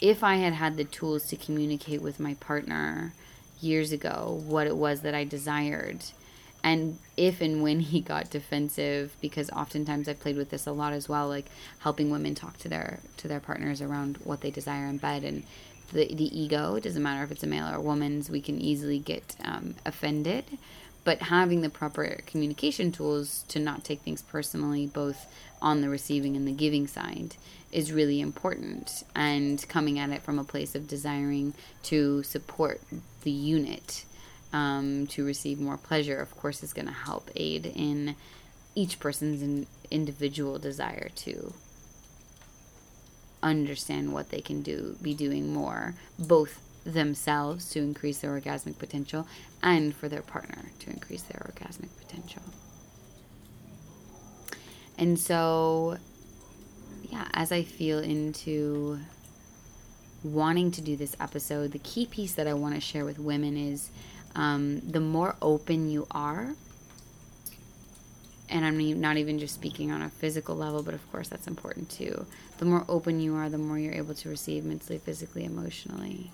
If 0.00 0.22
I 0.22 0.36
had 0.36 0.52
had 0.54 0.76
the 0.76 0.84
tools 0.84 1.26
to 1.28 1.36
communicate 1.36 2.02
with 2.02 2.20
my 2.20 2.34
partner 2.34 3.14
years 3.60 3.92
ago 3.92 4.42
what 4.46 4.66
it 4.66 4.76
was 4.76 5.02
that 5.02 5.14
I 5.14 5.24
desired, 5.24 6.04
and 6.62 6.98
if 7.16 7.40
and 7.40 7.62
when 7.62 7.80
he 7.80 8.00
got 8.00 8.30
defensive, 8.30 9.16
because 9.20 9.50
oftentimes 9.50 10.08
I've 10.08 10.20
played 10.20 10.36
with 10.36 10.50
this 10.50 10.66
a 10.66 10.72
lot 10.72 10.92
as 10.92 11.08
well, 11.08 11.28
like 11.28 11.46
helping 11.80 12.10
women 12.10 12.34
talk 12.34 12.58
to 12.58 12.68
their 12.68 13.00
to 13.18 13.28
their 13.28 13.40
partners 13.40 13.80
around 13.80 14.18
what 14.24 14.40
they 14.40 14.50
desire 14.50 14.86
in 14.86 14.98
bed 14.98 15.24
and 15.24 15.44
the 15.92 16.14
the 16.14 16.38
ego. 16.38 16.74
It 16.76 16.84
doesn't 16.84 17.02
matter 17.02 17.24
if 17.24 17.30
it's 17.30 17.42
a 17.42 17.46
male 17.46 17.68
or 17.68 17.76
a 17.76 17.80
woman's. 17.80 18.30
We 18.30 18.40
can 18.40 18.60
easily 18.60 18.98
get 18.98 19.36
um, 19.44 19.74
offended 19.84 20.44
but 21.04 21.22
having 21.22 21.62
the 21.62 21.70
proper 21.70 22.20
communication 22.26 22.92
tools 22.92 23.44
to 23.48 23.58
not 23.58 23.84
take 23.84 24.00
things 24.00 24.22
personally, 24.22 24.86
both 24.86 25.26
on 25.60 25.80
the 25.80 25.88
receiving 25.88 26.36
and 26.36 26.46
the 26.46 26.52
giving 26.52 26.86
side, 26.86 27.36
is 27.72 27.92
really 27.92 28.20
important. 28.20 29.04
And 29.14 29.66
coming 29.68 29.98
at 29.98 30.10
it 30.10 30.22
from 30.22 30.38
a 30.38 30.44
place 30.44 30.74
of 30.74 30.86
desiring 30.86 31.54
to 31.84 32.22
support 32.22 32.80
the 33.22 33.30
unit 33.30 34.04
um, 34.52 35.06
to 35.08 35.24
receive 35.24 35.58
more 35.58 35.76
pleasure, 35.76 36.20
of 36.20 36.36
course, 36.36 36.62
is 36.62 36.72
going 36.72 36.86
to 36.86 36.92
help 36.92 37.30
aid 37.36 37.66
in 37.66 38.16
each 38.74 38.98
person's 38.98 39.42
in 39.42 39.66
individual 39.90 40.58
desire 40.58 41.10
to 41.14 41.52
understand 43.42 44.12
what 44.12 44.30
they 44.30 44.40
can 44.40 44.62
do, 44.62 44.96
be 45.02 45.14
doing 45.14 45.52
more, 45.52 45.94
both 46.18 46.60
themselves 46.84 47.70
to 47.70 47.78
increase 47.78 48.18
their 48.18 48.38
orgasmic 48.38 48.78
potential 48.78 49.26
and 49.62 49.94
for 49.94 50.08
their 50.08 50.22
partner 50.22 50.70
to 50.80 50.90
increase 50.90 51.22
their 51.22 51.40
orgasmic 51.40 51.88
potential. 51.98 52.42
And 54.98 55.18
so, 55.18 55.98
yeah, 57.02 57.28
as 57.34 57.52
I 57.52 57.62
feel 57.62 57.98
into 57.98 59.00
wanting 60.22 60.70
to 60.72 60.80
do 60.80 60.96
this 60.96 61.16
episode, 61.20 61.72
the 61.72 61.78
key 61.78 62.06
piece 62.06 62.34
that 62.34 62.46
I 62.46 62.54
want 62.54 62.74
to 62.74 62.80
share 62.80 63.04
with 63.04 63.18
women 63.18 63.56
is 63.56 63.90
um, 64.34 64.80
the 64.80 65.00
more 65.00 65.36
open 65.42 65.90
you 65.90 66.06
are, 66.10 66.54
and 68.48 68.64
I'm 68.64 69.00
not 69.00 69.16
even 69.16 69.38
just 69.38 69.54
speaking 69.54 69.90
on 69.90 70.02
a 70.02 70.10
physical 70.10 70.54
level, 70.54 70.82
but 70.82 70.94
of 70.94 71.12
course 71.12 71.28
that's 71.28 71.46
important 71.46 71.90
too. 71.90 72.26
The 72.58 72.64
more 72.64 72.84
open 72.88 73.20
you 73.20 73.34
are, 73.34 73.48
the 73.48 73.58
more 73.58 73.78
you're 73.78 73.94
able 73.94 74.14
to 74.14 74.28
receive 74.28 74.64
mentally, 74.64 74.98
physically, 74.98 75.44
emotionally 75.44 76.30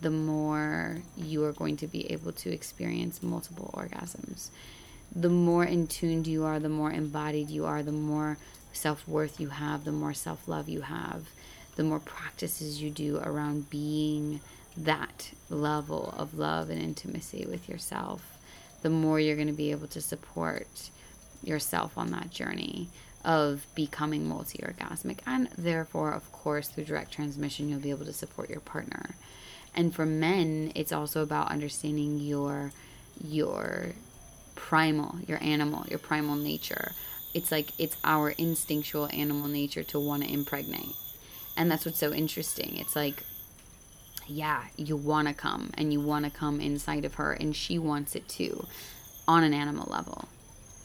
the 0.00 0.10
more 0.10 1.02
you 1.16 1.44
are 1.44 1.52
going 1.52 1.76
to 1.76 1.86
be 1.86 2.10
able 2.10 2.32
to 2.32 2.50
experience 2.50 3.22
multiple 3.22 3.70
orgasms. 3.74 4.48
The 5.14 5.28
more 5.28 5.64
in 5.64 5.86
tuned 5.86 6.26
you 6.26 6.44
are, 6.44 6.58
the 6.58 6.68
more 6.68 6.92
embodied 6.92 7.50
you 7.50 7.66
are, 7.66 7.82
the 7.82 7.92
more 7.92 8.38
self 8.72 9.06
worth 9.06 9.40
you 9.40 9.48
have, 9.48 9.84
the 9.84 9.92
more 9.92 10.14
self 10.14 10.46
love 10.48 10.68
you 10.68 10.82
have, 10.82 11.28
the 11.76 11.84
more 11.84 12.00
practices 12.00 12.80
you 12.80 12.90
do 12.90 13.18
around 13.18 13.68
being 13.70 14.40
that 14.76 15.32
level 15.48 16.14
of 16.16 16.34
love 16.34 16.70
and 16.70 16.80
intimacy 16.80 17.46
with 17.48 17.68
yourself, 17.68 18.38
the 18.82 18.90
more 18.90 19.20
you're 19.20 19.36
going 19.36 19.46
to 19.48 19.52
be 19.52 19.70
able 19.70 19.88
to 19.88 20.00
support 20.00 20.90
yourself 21.42 21.96
on 21.96 22.10
that 22.10 22.30
journey 22.30 22.88
of 23.24 23.66
becoming 23.74 24.28
multi 24.28 24.58
orgasmic. 24.58 25.18
And 25.26 25.48
therefore, 25.58 26.12
of 26.12 26.30
course, 26.32 26.68
through 26.68 26.84
direct 26.84 27.12
transmission, 27.12 27.68
you'll 27.68 27.80
be 27.80 27.90
able 27.90 28.06
to 28.06 28.12
support 28.12 28.48
your 28.48 28.60
partner. 28.60 29.16
And 29.74 29.94
for 29.94 30.06
men, 30.06 30.72
it's 30.74 30.92
also 30.92 31.22
about 31.22 31.50
understanding 31.50 32.18
your 32.18 32.72
your 33.22 33.92
primal, 34.54 35.16
your 35.26 35.42
animal, 35.42 35.84
your 35.88 35.98
primal 35.98 36.36
nature. 36.36 36.92
It's 37.34 37.52
like 37.52 37.72
it's 37.78 37.96
our 38.02 38.30
instinctual 38.30 39.08
animal 39.12 39.48
nature 39.48 39.82
to 39.84 40.00
want 40.00 40.24
to 40.24 40.32
impregnate. 40.32 40.94
And 41.56 41.70
that's 41.70 41.84
what's 41.84 41.98
so 41.98 42.12
interesting. 42.12 42.76
It's 42.76 42.96
like 42.96 43.22
yeah, 44.30 44.64
you 44.76 44.96
want 44.96 45.28
to 45.28 45.34
come 45.34 45.70
and 45.74 45.92
you 45.92 46.00
want 46.00 46.24
to 46.24 46.30
come 46.30 46.60
inside 46.60 47.04
of 47.04 47.14
her 47.14 47.32
and 47.32 47.54
she 47.54 47.78
wants 47.78 48.14
it 48.14 48.28
too 48.28 48.66
on 49.26 49.42
an 49.42 49.52
animal 49.52 49.88
level. 49.90 50.28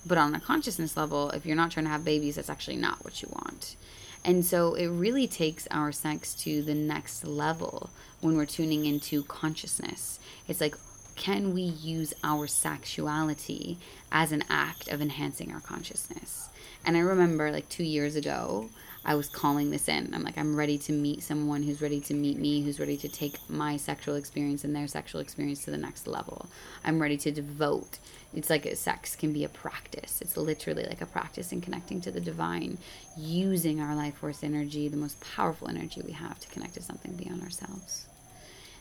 But 0.05 0.17
on 0.17 0.35
a 0.35 0.39
consciousness 0.39 0.97
level, 0.97 1.29
if 1.31 1.45
you're 1.45 1.55
not 1.55 1.71
trying 1.71 1.85
to 1.85 1.91
have 1.91 2.05
babies, 2.05 2.35
that's 2.35 2.49
actually 2.49 2.77
not 2.77 3.03
what 3.03 3.21
you 3.21 3.29
want. 3.31 3.75
And 4.23 4.43
so 4.43 4.73
it 4.73 4.87
really 4.87 5.27
takes 5.27 5.67
our 5.69 5.91
sex 5.91 6.33
to 6.43 6.63
the 6.63 6.73
next 6.73 7.23
level 7.23 7.91
when 8.21 8.35
we're 8.35 8.45
tuning 8.45 8.85
into 8.85 9.23
consciousness. 9.23 10.19
It's 10.47 10.61
like, 10.61 10.75
can 11.15 11.53
we 11.53 11.61
use 11.61 12.13
our 12.23 12.47
sexuality 12.47 13.77
as 14.11 14.31
an 14.31 14.43
act 14.49 14.87
of 14.89 15.01
enhancing 15.01 15.51
our 15.51 15.61
consciousness? 15.61 16.49
And 16.83 16.97
I 16.97 17.01
remember 17.01 17.51
like 17.51 17.69
two 17.69 17.83
years 17.83 18.15
ago, 18.15 18.69
I 19.05 19.13
was 19.15 19.29
calling 19.29 19.69
this 19.69 19.88
in. 19.88 20.13
I'm 20.13 20.24
like, 20.24 20.38
I'm 20.38 20.55
ready 20.55 20.79
to 20.79 20.91
meet 20.91 21.21
someone 21.21 21.62
who's 21.62 21.81
ready 21.81 22.00
to 22.01 22.13
meet 22.15 22.39
me, 22.39 22.63
who's 22.63 22.79
ready 22.79 22.97
to 22.97 23.07
take 23.07 23.38
my 23.47 23.77
sexual 23.77 24.15
experience 24.15 24.63
and 24.63 24.75
their 24.75 24.88
sexual 24.88 25.21
experience 25.21 25.63
to 25.65 25.71
the 25.71 25.77
next 25.77 26.07
level. 26.07 26.47
I'm 26.83 27.00
ready 27.00 27.15
to 27.17 27.31
devote. 27.31 28.00
It's 28.33 28.50
like 28.50 28.67
sex 28.75 29.15
can 29.15 29.31
be 29.31 29.43
a 29.43 29.50
practice. 29.50 30.21
It's 30.21 30.35
literally 30.35 30.85
like 30.85 31.01
a 31.01 31.05
practice 31.05 31.51
in 31.51 31.62
connecting 31.62 32.01
to 32.01 32.12
the 32.12 32.19
divine, 32.19 32.79
using 33.15 33.79
our 33.79 33.95
life 33.95 34.15
force 34.15 34.43
energy, 34.43 34.88
the 34.88 34.97
most 34.97 35.21
powerful 35.35 35.67
energy 35.67 36.01
we 36.03 36.13
have 36.13 36.39
to 36.39 36.47
connect 36.50 36.74
to 36.74 36.81
something 36.81 37.13
beyond 37.13 37.43
ourselves. 37.43 38.07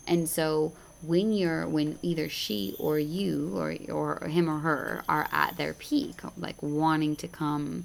And 0.06 0.28
so 0.28 0.72
when 1.02 1.32
you're 1.32 1.68
when 1.68 1.98
either 2.02 2.28
she 2.28 2.74
or 2.78 2.98
you 2.98 3.56
or 3.56 3.76
or 3.90 4.26
him 4.28 4.48
or 4.48 4.60
her 4.60 5.04
are 5.08 5.28
at 5.32 5.56
their 5.56 5.74
peak, 5.74 6.20
like 6.36 6.62
wanting 6.62 7.16
to 7.16 7.28
come 7.28 7.84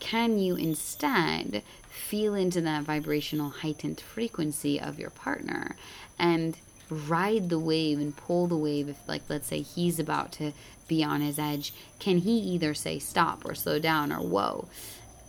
can 0.00 0.38
you 0.38 0.54
instead 0.54 1.62
feel 1.88 2.34
into 2.34 2.60
that 2.60 2.84
vibrational 2.84 3.50
heightened 3.50 4.00
frequency 4.00 4.80
of 4.80 4.98
your 4.98 5.10
partner 5.10 5.76
and 6.18 6.56
ride 6.90 7.50
the 7.50 7.58
wave 7.58 7.98
and 7.98 8.16
pull 8.16 8.46
the 8.46 8.56
wave 8.56 8.88
if 8.88 8.96
like 9.06 9.22
let's 9.28 9.48
say 9.48 9.60
he's 9.60 9.98
about 9.98 10.32
to 10.32 10.52
be 10.86 11.04
on 11.04 11.20
his 11.20 11.38
edge 11.38 11.72
can 11.98 12.18
he 12.18 12.32
either 12.32 12.72
say 12.74 12.98
stop 12.98 13.44
or 13.44 13.54
slow 13.54 13.78
down 13.78 14.12
or 14.12 14.20
whoa? 14.20 14.68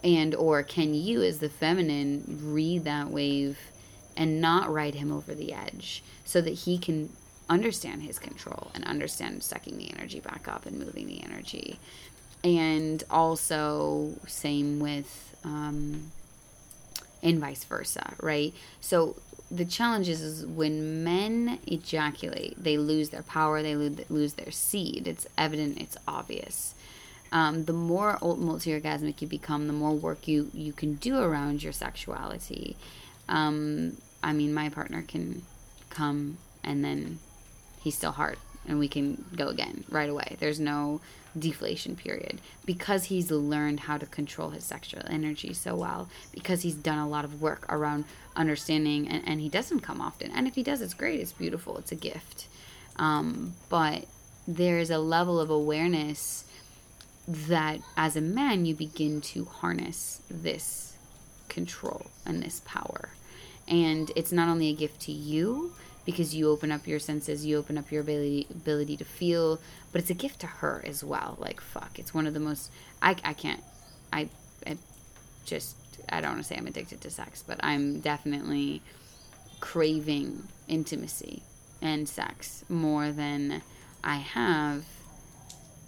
And 0.01 0.33
or 0.33 0.63
can 0.63 0.93
you 0.93 1.21
as 1.23 1.39
the 1.39 1.49
feminine 1.49 2.39
read 2.41 2.85
that 2.85 3.09
wave 3.09 3.57
and 4.15 4.39
not 4.39 4.71
ride 4.71 4.95
him 4.95 5.11
over 5.11 5.35
the 5.35 5.51
edge 5.51 6.03
so 6.23 6.39
that 6.41 6.51
he 6.51 6.77
can 6.77 7.09
understand 7.49 8.03
his 8.03 8.19
control 8.19 8.71
and 8.73 8.85
understand 8.85 9.43
sucking 9.43 9.77
the 9.77 9.91
energy 9.91 10.19
back 10.19 10.47
up 10.47 10.65
and 10.65 10.77
moving 10.77 11.07
the 11.07 11.23
energy 11.23 11.79
and 12.43 13.03
also 13.09 14.13
same 14.27 14.79
with 14.79 15.35
um, 15.43 16.11
and 17.21 17.39
vice 17.39 17.63
versa 17.63 18.13
right 18.21 18.53
so 18.79 19.15
the 19.51 19.65
challenge 19.65 20.07
is, 20.09 20.21
is 20.21 20.45
when 20.45 21.03
men 21.03 21.59
ejaculate, 21.65 22.61
they 22.61 22.77
lose 22.77 23.09
their 23.09 23.23
power, 23.23 23.63
they 23.63 23.75
lose, 23.75 24.33
their 24.33 24.51
seed. 24.51 25.07
It's 25.07 25.27
evident, 25.37 25.81
it's 25.81 25.97
obvious. 26.07 26.75
Um, 27.31 27.65
the 27.65 27.73
more 27.73 28.17
multi 28.21 28.79
orgasmic 28.79 29.21
you 29.21 29.27
become, 29.27 29.67
the 29.67 29.73
more 29.73 29.93
work 29.93 30.27
you, 30.27 30.49
you 30.53 30.73
can 30.73 30.95
do 30.95 31.19
around 31.19 31.63
your 31.63 31.73
sexuality. 31.73 32.75
Um, 33.27 33.97
I 34.23 34.33
mean, 34.33 34.53
my 34.53 34.69
partner 34.69 35.03
can 35.07 35.43
come 35.89 36.37
and 36.63 36.83
then 36.83 37.19
he's 37.81 37.95
still 37.95 38.11
hard 38.11 38.37
and 38.67 38.77
we 38.77 38.87
can 38.87 39.25
go 39.35 39.47
again 39.47 39.83
right 39.89 40.09
away. 40.09 40.37
There's 40.39 40.59
no 40.59 41.01
deflation 41.37 41.95
period 41.95 42.41
because 42.65 43.05
he's 43.05 43.29
learned 43.31 43.81
how 43.81 43.97
to 43.97 44.05
control 44.05 44.49
his 44.49 44.63
sexual 44.63 45.03
energy 45.07 45.53
so 45.53 45.75
well 45.75 46.09
because 46.31 46.61
he's 46.61 46.75
done 46.75 46.97
a 46.97 47.07
lot 47.07 47.25
of 47.25 47.41
work 47.41 47.65
around 47.69 48.05
understanding 48.35 49.07
and, 49.07 49.27
and 49.27 49.41
he 49.41 49.49
doesn't 49.49 49.81
come 49.81 50.01
often. 50.01 50.31
And 50.31 50.47
if 50.47 50.55
he 50.55 50.63
does 50.63 50.81
it's 50.81 50.93
great 50.93 51.19
it's 51.19 51.31
beautiful 51.31 51.77
it's 51.77 51.91
a 51.91 51.95
gift. 51.95 52.47
Um, 52.95 53.53
but 53.69 54.05
there's 54.47 54.89
a 54.89 54.97
level 54.97 55.39
of 55.39 55.49
awareness 55.49 56.45
that 57.27 57.79
as 57.95 58.15
a 58.15 58.21
man 58.21 58.65
you 58.65 58.73
begin 58.73 59.21
to 59.21 59.45
harness 59.45 60.21
this 60.29 60.97
control 61.47 62.07
and 62.25 62.41
this 62.41 62.61
power. 62.65 63.09
And 63.67 64.11
it's 64.15 64.31
not 64.31 64.49
only 64.49 64.69
a 64.69 64.73
gift 64.73 65.01
to 65.01 65.11
you 65.11 65.73
because 66.11 66.35
you 66.35 66.49
open 66.49 66.71
up 66.71 66.87
your 66.87 66.99
senses, 66.99 67.45
you 67.45 67.57
open 67.57 67.77
up 67.77 67.91
your 67.91 68.01
ability 68.01 68.47
ability 68.49 68.97
to 68.97 69.05
feel, 69.05 69.59
but 69.91 70.01
it's 70.01 70.09
a 70.09 70.15
gift 70.15 70.39
to 70.41 70.47
her 70.47 70.83
as 70.85 71.03
well. 71.03 71.37
Like 71.39 71.61
fuck, 71.61 71.99
it's 71.99 72.13
one 72.13 72.25
of 72.25 72.33
the 72.33 72.39
most 72.39 72.71
I 73.01 73.15
I 73.23 73.33
can't 73.33 73.63
I 74.11 74.29
I 74.65 74.77
just 75.45 75.75
I 76.09 76.21
don't 76.21 76.31
want 76.31 76.43
to 76.43 76.47
say 76.47 76.57
I'm 76.57 76.67
addicted 76.67 77.01
to 77.01 77.11
sex, 77.11 77.43
but 77.45 77.59
I'm 77.63 77.99
definitely 77.99 78.81
craving 79.59 80.47
intimacy 80.67 81.43
and 81.81 82.07
sex 82.09 82.63
more 82.69 83.11
than 83.11 83.61
I 84.03 84.17
have 84.17 84.85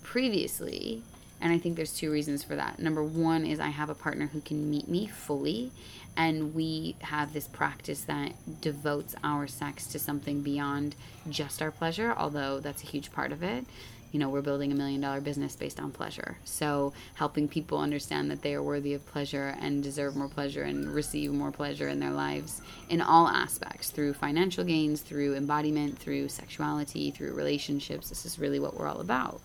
previously. 0.04 1.04
And 1.40 1.51
I 1.51 1.58
think 1.58 1.75
there's 1.75 1.96
two 1.96 2.12
reasons 2.12 2.44
for 2.44 2.56
that. 2.56 2.78
Number 2.78 3.04
one 3.04 3.48
is 3.48 3.60
I 3.60 3.70
have 3.70 3.90
a 3.90 3.96
partner 3.96 4.28
who 4.28 4.42
can 4.42 4.70
meet 4.70 4.88
me 4.88 5.08
fully 5.08 5.72
and 6.18 6.53
we 6.53 6.96
have 7.01 7.34
this 7.34 7.48
practice 7.48 8.01
that 8.01 8.34
devotes 8.62 9.15
our 9.24 9.48
sex 9.48 9.88
to 9.88 10.00
something 10.00 10.41
beyond 10.41 10.96
just 11.30 11.62
our 11.62 11.72
pleasure 11.72 12.13
although 12.18 12.60
that's 12.60 12.84
a 12.84 12.88
huge 12.88 13.12
part 13.12 13.32
of 13.32 13.44
it. 13.44 13.65
You 14.12 14.20
know 14.20 14.27
we're 14.27 14.41
building 14.41 14.74
a 14.74 14.75
million 14.75 15.00
dollar 15.00 15.22
business 15.22 15.56
based 15.56 15.80
on 15.80 15.91
pleasure. 15.91 16.38
So 16.44 16.91
helping 17.13 17.48
people 17.48 17.77
understand 17.77 18.30
that 18.30 18.41
they 18.41 18.53
are 18.53 18.62
worthy 18.62 18.94
of 18.94 19.06
pleasure 19.06 19.56
and 19.62 19.82
deserve 19.82 20.18
more 20.18 20.27
pleasure 20.27 20.63
and 20.63 20.94
receive 20.94 21.32
more 21.32 21.51
pleasure 21.51 21.88
in 21.88 22.00
their 22.01 22.12
lives 22.12 22.62
in 22.89 23.01
all 23.01 23.27
aspects 23.30 23.89
through 23.89 24.13
financial 24.13 24.65
gains 24.65 25.01
through 25.01 25.36
embodiment 25.36 25.98
through 25.98 26.27
sexuality 26.27 27.12
through 27.12 27.34
relationships. 27.34 28.10
This 28.10 28.25
is 28.25 28.38
really 28.38 28.60
what 28.60 28.75
we're 28.77 28.88
all 28.88 29.00
about. 29.00 29.39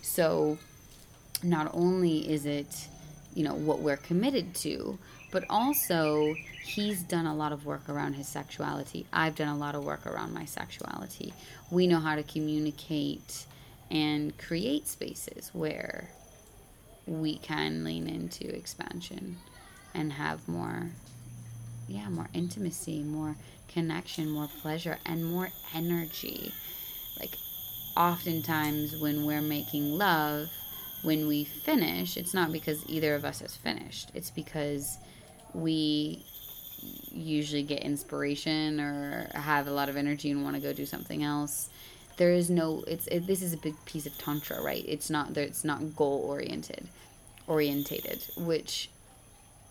So 0.00 0.56
not 1.42 1.70
only 1.74 2.30
is 2.30 2.46
it 2.46 2.88
you 3.34 3.44
know 3.44 3.54
what 3.54 3.80
we're 3.80 3.96
committed 3.96 4.54
to 4.54 4.98
but 5.30 5.44
also 5.48 6.34
he's 6.64 7.02
done 7.02 7.26
a 7.26 7.34
lot 7.34 7.52
of 7.52 7.64
work 7.66 7.88
around 7.88 8.14
his 8.14 8.28
sexuality. 8.28 9.06
I've 9.12 9.34
done 9.34 9.48
a 9.48 9.56
lot 9.56 9.74
of 9.74 9.84
work 9.84 10.06
around 10.06 10.32
my 10.32 10.44
sexuality. 10.44 11.32
We 11.70 11.86
know 11.86 12.00
how 12.00 12.16
to 12.16 12.22
communicate 12.22 13.46
and 13.90 14.36
create 14.38 14.86
spaces 14.86 15.50
where 15.52 16.10
we 17.06 17.38
can 17.38 17.84
lean 17.84 18.06
into 18.06 18.54
expansion 18.54 19.38
and 19.94 20.12
have 20.12 20.46
more 20.48 20.90
yeah, 21.88 22.08
more 22.08 22.28
intimacy, 22.32 23.02
more 23.02 23.34
connection, 23.66 24.30
more 24.30 24.48
pleasure 24.62 24.98
and 25.04 25.24
more 25.24 25.50
energy. 25.74 26.52
Like 27.18 27.36
oftentimes 27.96 28.96
when 28.96 29.26
we're 29.26 29.42
making 29.42 29.98
love, 29.98 30.48
when 31.02 31.26
we 31.26 31.44
finish, 31.44 32.16
it's 32.16 32.32
not 32.32 32.52
because 32.52 32.88
either 32.88 33.14
of 33.16 33.24
us 33.24 33.40
has 33.40 33.56
finished. 33.56 34.10
It's 34.14 34.30
because 34.30 34.98
we 35.54 36.24
usually 37.12 37.62
get 37.62 37.82
inspiration 37.82 38.80
or 38.80 39.30
have 39.34 39.66
a 39.66 39.70
lot 39.70 39.88
of 39.88 39.96
energy 39.96 40.30
and 40.30 40.42
want 40.42 40.56
to 40.56 40.62
go 40.62 40.72
do 40.72 40.86
something 40.86 41.22
else 41.22 41.68
there 42.20 42.32
is 42.32 42.50
no 42.50 42.84
it's 42.86 43.06
it, 43.06 43.26
this 43.26 43.40
is 43.40 43.54
a 43.54 43.56
big 43.56 43.74
piece 43.86 44.04
of 44.04 44.16
tantra 44.18 44.62
right? 44.62 44.84
It's 44.86 45.08
not 45.08 45.34
it's 45.38 45.64
not 45.64 45.96
goal 45.96 46.22
oriented 46.28 46.86
orientated 47.46 48.22
which 48.36 48.90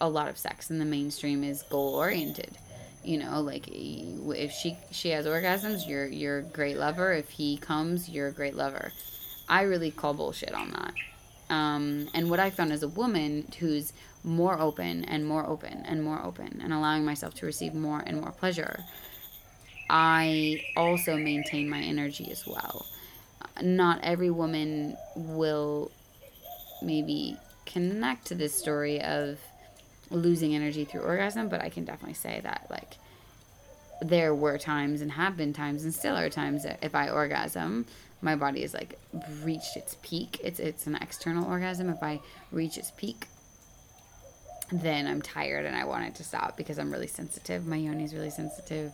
a 0.01 0.09
lot 0.09 0.27
of 0.29 0.37
sex 0.37 0.71
in 0.71 0.79
the 0.79 0.85
mainstream 0.85 1.43
is 1.43 1.61
goal 1.61 1.93
oriented. 1.93 2.57
You 3.03 3.19
know 3.19 3.39
like 3.41 3.65
if 3.69 4.51
she 4.51 4.75
she 4.89 5.09
has 5.09 5.27
orgasms 5.27 5.87
you're 5.87 6.07
you're 6.07 6.39
a 6.39 6.43
great 6.43 6.77
lover. 6.77 7.13
If 7.13 7.29
he 7.29 7.57
comes 7.57 8.09
you're 8.09 8.29
a 8.29 8.33
great 8.33 8.55
lover. 8.55 8.93
I 9.47 9.61
really 9.61 9.91
call 9.91 10.15
bullshit 10.15 10.53
on 10.55 10.71
that. 10.71 10.93
Um, 11.53 12.09
and 12.15 12.31
what 12.31 12.39
i 12.39 12.49
found 12.49 12.71
as 12.71 12.81
a 12.81 12.87
woman 12.87 13.51
who's 13.59 13.93
more 14.23 14.59
open 14.59 15.05
and 15.05 15.25
more 15.25 15.45
open 15.45 15.83
and 15.85 16.03
more 16.03 16.21
open 16.23 16.59
and 16.63 16.73
allowing 16.73 17.05
myself 17.05 17.33
to 17.35 17.45
receive 17.45 17.73
more 17.73 18.03
and 18.05 18.19
more 18.21 18.31
pleasure, 18.31 18.79
I 19.89 20.61
also 20.75 21.17
maintain 21.17 21.69
my 21.69 21.81
energy 21.81 22.29
as 22.31 22.45
well. 22.45 22.85
Not 23.61 23.99
every 24.03 24.29
woman 24.29 24.97
will 25.15 25.91
maybe 26.81 27.37
connect 27.65 28.27
to 28.27 28.35
this 28.35 28.53
story 28.53 29.01
of 29.01 29.39
losing 30.09 30.55
energy 30.55 30.85
through 30.85 31.01
orgasm, 31.01 31.49
but 31.49 31.61
I 31.61 31.69
can 31.69 31.85
definitely 31.85 32.13
say 32.15 32.39
that, 32.43 32.67
like, 32.69 32.97
there 34.01 34.33
were 34.33 34.57
times 34.57 35.01
and 35.01 35.11
have 35.11 35.35
been 35.35 35.53
times 35.53 35.83
and 35.83 35.93
still 35.93 36.15
are 36.15 36.29
times 36.29 36.63
that 36.63 36.79
if 36.81 36.95
I 36.95 37.09
orgasm, 37.09 37.85
my 38.21 38.35
body 38.35 38.63
is 38.63 38.73
like 38.73 38.97
reached 39.43 39.75
its 39.75 39.97
peak. 40.01 40.39
It's 40.43 40.59
it's 40.59 40.87
an 40.87 40.95
external 40.95 41.45
orgasm. 41.45 41.89
If 41.89 42.01
I 42.01 42.21
reach 42.51 42.77
its 42.77 42.91
peak, 42.91 43.27
then 44.71 45.07
I'm 45.07 45.21
tired 45.21 45.65
and 45.65 45.75
I 45.75 45.85
want 45.85 46.05
it 46.05 46.15
to 46.15 46.23
stop 46.23 46.57
because 46.57 46.77
I'm 46.79 46.91
really 46.91 47.07
sensitive. 47.07 47.65
My 47.65 47.77
yoni 47.77 48.03
is 48.03 48.13
really 48.13 48.29
sensitive. 48.29 48.93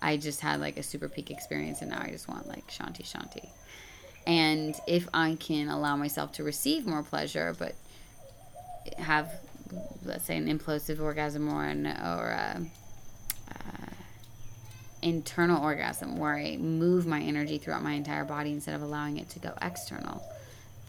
I 0.00 0.16
just 0.16 0.40
had 0.40 0.60
like 0.60 0.76
a 0.76 0.82
super 0.82 1.08
peak 1.08 1.30
experience 1.30 1.82
and 1.82 1.90
now 1.90 2.00
I 2.00 2.10
just 2.10 2.28
want 2.28 2.46
like 2.46 2.66
shanti 2.68 3.02
shanti. 3.02 3.48
And 4.26 4.74
if 4.86 5.08
I 5.14 5.36
can 5.38 5.68
allow 5.68 5.96
myself 5.96 6.32
to 6.32 6.44
receive 6.44 6.86
more 6.86 7.02
pleasure, 7.02 7.54
but 7.58 7.74
have, 8.98 9.32
let's 10.04 10.24
say, 10.24 10.36
an 10.36 10.46
implosive 10.46 11.00
orgasm 11.00 11.52
or 11.52 11.64
an 11.64 11.86
or 11.86 12.30
a, 12.30 12.60
uh, 13.50 13.86
internal 15.02 15.62
orgasm 15.62 16.18
where 16.18 16.34
I 16.34 16.56
move 16.56 17.06
my 17.06 17.20
energy 17.20 17.58
throughout 17.58 17.82
my 17.82 17.92
entire 17.92 18.24
body 18.24 18.50
instead 18.50 18.74
of 18.74 18.82
allowing 18.82 19.18
it 19.18 19.28
to 19.30 19.38
go 19.38 19.52
external, 19.62 20.22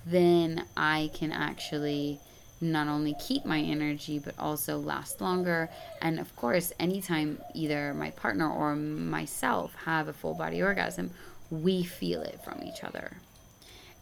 then 0.06 0.66
I 0.76 1.12
can 1.14 1.32
actually 1.32 2.20
not 2.60 2.88
only 2.88 3.16
keep 3.20 3.46
my 3.46 3.60
energy 3.60 4.20
but 4.20 4.36
also 4.40 4.78
last 4.78 5.22
longer. 5.22 5.70
And 6.02 6.20
of 6.20 6.36
course 6.36 6.74
anytime 6.80 7.40
either 7.54 7.94
my 7.94 8.12
partner 8.12 8.52
or 8.52 8.76
myself 8.76 9.76
have 9.86 10.08
a 10.08 10.14
full 10.14 10.34
body 10.34 10.62
orgasm 10.62 11.12
we 11.50 11.84
feel 11.84 12.22
it 12.22 12.40
from 12.44 12.62
each 12.64 12.84
other. 12.84 13.18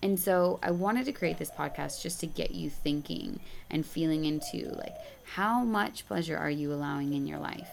And 0.01 0.19
so 0.19 0.59
i 0.61 0.71
wanted 0.71 1.05
to 1.05 1.11
create 1.11 1.37
this 1.37 1.51
podcast 1.51 2.01
just 2.01 2.19
to 2.19 2.27
get 2.27 2.51
you 2.51 2.69
thinking 2.69 3.39
and 3.69 3.85
feeling 3.85 4.25
into 4.25 4.69
like 4.75 4.95
how 5.33 5.63
much 5.63 6.07
pleasure 6.07 6.37
are 6.37 6.49
you 6.49 6.71
allowing 6.71 7.13
in 7.13 7.27
your 7.27 7.39
life? 7.39 7.69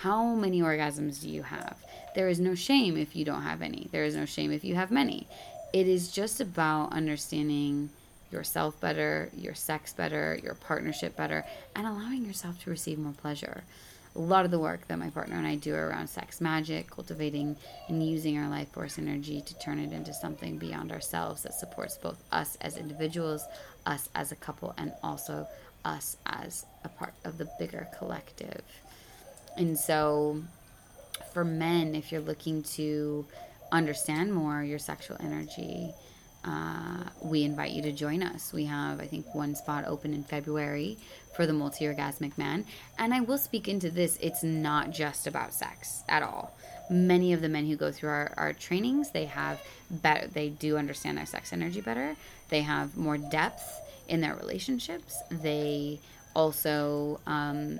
How 0.00 0.34
many 0.34 0.60
orgasms 0.60 1.20
do 1.20 1.28
you 1.28 1.42
have? 1.42 1.76
There 2.14 2.28
is 2.28 2.40
no 2.40 2.54
shame 2.54 2.96
if 2.96 3.14
you 3.16 3.24
don't 3.24 3.42
have 3.42 3.62
any. 3.62 3.88
There 3.92 4.04
is 4.04 4.16
no 4.16 4.24
shame 4.24 4.52
if 4.52 4.64
you 4.64 4.74
have 4.74 4.90
many. 4.90 5.26
It 5.72 5.86
is 5.88 6.10
just 6.10 6.40
about 6.40 6.92
understanding 6.92 7.90
yourself 8.32 8.80
better, 8.80 9.30
your 9.36 9.54
sex 9.54 9.92
better, 9.92 10.38
your 10.42 10.54
partnership 10.54 11.16
better, 11.16 11.44
and 11.76 11.86
allowing 11.86 12.24
yourself 12.24 12.62
to 12.62 12.70
receive 12.70 12.98
more 12.98 13.12
pleasure. 13.12 13.64
A 14.14 14.18
lot 14.18 14.44
of 14.44 14.50
the 14.50 14.58
work 14.58 14.88
that 14.88 14.98
my 14.98 15.08
partner 15.08 15.36
and 15.36 15.46
I 15.46 15.54
do 15.54 15.74
around 15.74 16.08
sex 16.08 16.40
magic, 16.40 16.90
cultivating 16.90 17.56
and 17.88 18.06
using 18.06 18.36
our 18.38 18.48
life 18.48 18.68
force 18.72 18.98
energy 18.98 19.40
to 19.40 19.58
turn 19.58 19.78
it 19.78 19.92
into 19.92 20.12
something 20.12 20.58
beyond 20.58 20.92
ourselves 20.92 21.42
that 21.42 21.54
supports 21.54 21.96
both 21.96 22.22
us 22.30 22.58
as 22.60 22.76
individuals, 22.76 23.46
us 23.86 24.10
as 24.14 24.30
a 24.30 24.36
couple, 24.36 24.74
and 24.76 24.92
also 25.02 25.46
us 25.84 26.16
as 26.26 26.66
a 26.84 26.88
part 26.88 27.14
of 27.24 27.38
the 27.38 27.48
bigger 27.58 27.88
collective. 27.98 28.62
And 29.56 29.78
so, 29.78 30.42
for 31.32 31.44
men, 31.44 31.94
if 31.94 32.12
you're 32.12 32.20
looking 32.20 32.62
to 32.62 33.26
understand 33.70 34.34
more 34.34 34.62
your 34.62 34.78
sexual 34.78 35.16
energy, 35.20 35.94
uh, 36.44 37.04
we 37.20 37.44
invite 37.44 37.70
you 37.70 37.82
to 37.82 37.92
join 37.92 38.22
us. 38.22 38.52
We 38.52 38.64
have, 38.64 39.00
I 39.00 39.06
think, 39.06 39.34
one 39.34 39.54
spot 39.54 39.84
open 39.86 40.12
in 40.12 40.24
February 40.24 40.98
for 41.34 41.46
the 41.46 41.52
multi 41.52 41.84
orgasmic 41.84 42.36
man. 42.36 42.64
And 42.98 43.14
I 43.14 43.20
will 43.20 43.38
speak 43.38 43.68
into 43.68 43.90
this, 43.90 44.18
it's 44.20 44.42
not 44.42 44.90
just 44.90 45.26
about 45.26 45.54
sex 45.54 46.02
at 46.08 46.22
all. 46.22 46.56
Many 46.90 47.32
of 47.32 47.40
the 47.40 47.48
men 47.48 47.66
who 47.66 47.76
go 47.76 47.92
through 47.92 48.10
our, 48.10 48.34
our 48.36 48.52
trainings, 48.52 49.12
they 49.12 49.26
have 49.26 49.60
better, 49.90 50.26
they 50.26 50.48
do 50.48 50.76
understand 50.76 51.16
their 51.16 51.26
sex 51.26 51.52
energy 51.52 51.80
better. 51.80 52.16
They 52.48 52.62
have 52.62 52.96
more 52.96 53.16
depth 53.16 53.80
in 54.08 54.20
their 54.20 54.34
relationships. 54.34 55.16
They 55.30 56.00
also 56.34 57.20
um, 57.26 57.78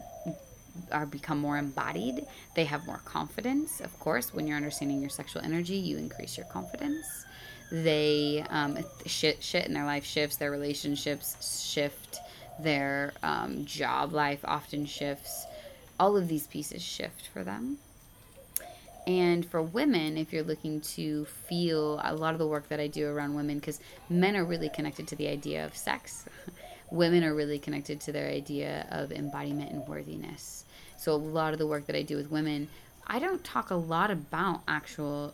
are 0.90 1.05
become 1.05 1.38
more 1.38 1.59
embodied. 1.59 2.27
They 2.55 2.64
have 2.64 2.87
more 2.87 3.01
confidence. 3.05 3.81
Of 3.81 3.98
course, 3.98 4.33
when 4.33 4.46
you're 4.46 4.57
understanding 4.57 5.01
your 5.01 5.11
sexual 5.11 5.42
energy, 5.42 5.75
you 5.75 5.98
increase 5.98 6.37
your 6.37 6.46
confidence. 6.46 7.27
They 7.73 8.45
um, 8.51 8.79
shit 9.07 9.43
shit 9.43 9.67
in 9.67 9.73
their 9.73 9.87
life 9.87 10.05
shifts. 10.05 10.37
Their 10.37 10.51
relationships 10.51 11.67
shift. 11.67 12.19
Their 12.61 13.15
um, 13.23 13.65
job 13.65 14.13
life 14.13 14.41
often 14.45 14.85
shifts. 14.85 15.47
All 15.99 16.15
of 16.19 16.29
these 16.29 16.47
pieces 16.47 16.83
shift 16.83 17.29
for 17.29 17.43
them. 17.43 17.79
And 19.07 19.47
for 19.47 19.63
women, 19.63 20.19
if 20.19 20.35
you're 20.35 20.43
looking 20.43 20.83
to 20.83 21.25
feel 21.25 21.99
a 22.05 22.15
lot 22.15 22.35
of 22.35 22.39
the 22.39 22.47
work 22.47 22.69
that 22.69 22.79
I 22.79 22.89
do 22.89 23.09
around 23.09 23.35
women, 23.35 23.59
because 23.59 23.81
men 24.11 24.37
are 24.37 24.45
really 24.45 24.69
connected 24.69 25.09
to 25.09 25.17
the 25.17 25.29
idea 25.29 25.65
of 25.65 25.75
sex, 25.75 26.27
women 26.91 27.25
are 27.25 27.35
really 27.35 27.59
connected 27.59 28.03
to 28.03 28.13
their 28.13 28.29
idea 28.29 28.87
of 28.91 29.11
embodiment 29.11 29.73
and 29.73 29.89
worthiness. 29.89 30.67
So 30.99 31.15
a 31.15 31.17
lot 31.17 31.55
of 31.55 31.59
the 31.59 31.67
work 31.67 31.87
that 31.87 31.97
I 31.97 32.03
do 32.03 32.17
with 32.17 32.31
women, 32.31 32.69
I 33.07 33.19
don't 33.19 33.43
talk 33.43 33.71
a 33.71 33.77
lot 33.77 34.11
about 34.11 34.61
actual 34.69 35.33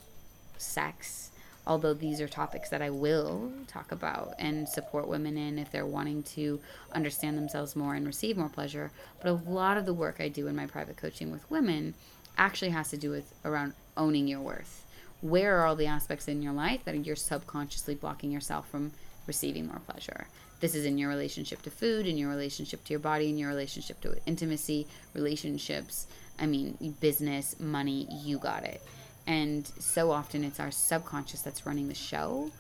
sex, 0.57 1.31
although 1.69 1.93
these 1.93 2.21
are 2.21 2.27
topics 2.27 2.71
that 2.71 2.81
I 2.81 2.89
will 2.89 3.53
talk 3.69 3.93
about 3.93 4.35
and 4.39 4.67
support 4.67 5.07
women 5.07 5.37
in 5.37 5.59
if 5.59 5.71
they're 5.71 5.87
wanting 5.87 6.23
to 6.35 6.61
understand 6.93 7.37
themselves 7.37 7.77
more 7.77 7.95
and 7.95 8.07
receive 8.07 8.39
more 8.39 8.49
pleasure. 8.49 8.91
But 9.21 9.29
a 9.29 9.33
lot 9.35 9.77
of 9.77 9.85
the 9.85 9.93
work 9.93 10.17
I 10.19 10.29
do 10.29 10.47
in 10.47 10.57
my 10.57 10.67
private 10.67 10.97
coaching 10.97 11.31
with 11.31 11.49
women 11.51 11.93
actually 12.39 12.71
has 12.71 12.89
to 12.91 12.97
do 12.97 13.11
with 13.11 13.35
around 13.45 13.75
owning 13.99 14.27
your 14.27 14.41
worth. 14.41 14.87
Where 15.21 15.59
are 15.59 15.67
all 15.67 15.77
the 15.77 15.87
aspects 15.87 16.27
in 16.27 16.41
your 16.43 16.55
life 16.55 16.85
that 16.85 17.05
you're 17.05 17.17
subconsciously 17.17 17.97
blocking 17.97 18.31
yourself 18.31 18.69
from 18.71 18.93
receiving 19.27 19.67
more 19.67 19.83
pleasure? 19.87 20.27
This 20.61 20.75
is 20.75 20.87
in 20.87 20.97
your 20.97 21.11
relationship 21.11 21.61
to 21.63 21.71
food, 21.71 22.07
in 22.07 22.17
your 22.17 22.31
relationship 22.31 22.83
to 22.85 22.91
your 22.93 23.01
body, 23.01 23.29
in 23.29 23.37
your 23.37 23.49
relationship 23.49 24.01
to 24.01 24.17
intimacy, 24.27 24.87
relationships, 25.13 26.07
I 26.39 26.47
mean, 26.47 26.97
business, 27.01 27.61
money, 27.61 28.09
you 28.11 28.39
got 28.39 28.65
it. 28.65 28.81
And 29.29 29.67
so 29.79 30.11
often 30.11 30.43
it's 30.43 30.59
our 30.59 30.71
subconscious 30.71 31.43
that's 31.43 31.67
running 31.67 31.89
the 31.89 31.95
show. 31.95 32.51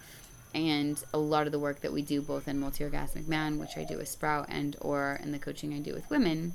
And 0.54 1.02
a 1.14 1.18
lot 1.18 1.46
of 1.46 1.52
the 1.52 1.58
work 1.58 1.80
that 1.80 1.92
we 1.92 2.02
do 2.02 2.20
both 2.20 2.46
in 2.46 2.60
multi-orgasmic 2.60 3.26
man, 3.26 3.58
which 3.58 3.78
I 3.78 3.84
do 3.84 3.96
with 3.96 4.08
Sprout 4.08 4.46
and 4.50 4.76
or 4.82 5.18
in 5.22 5.32
the 5.32 5.38
coaching 5.38 5.72
I 5.72 5.78
do 5.78 5.94
with 5.94 6.08
women, 6.10 6.52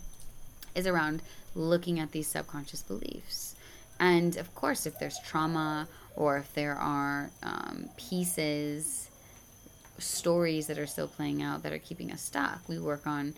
is 0.76 0.86
around 0.86 1.24
looking 1.56 2.00
at 2.00 2.12
these 2.12 2.28
subconscious 2.28 2.84
beliefs. 2.84 3.56
And 4.00 4.38
of 4.38 4.54
course, 4.54 4.86
if 4.86 5.00
there's 5.00 5.20
trauma 5.20 5.88
or 6.16 6.38
if 6.38 6.54
there 6.54 6.76
are 6.76 7.32
um, 7.42 7.90
pieces, 7.98 9.10
stories 9.98 10.68
that 10.68 10.78
are 10.78 10.88
still 10.88 11.08
playing 11.08 11.42
out 11.42 11.64
that 11.64 11.74
are 11.74 11.80
keeping 11.80 12.12
us 12.12 12.22
stuck, 12.22 12.62
we 12.70 12.78
work 12.78 13.08
on 13.08 13.34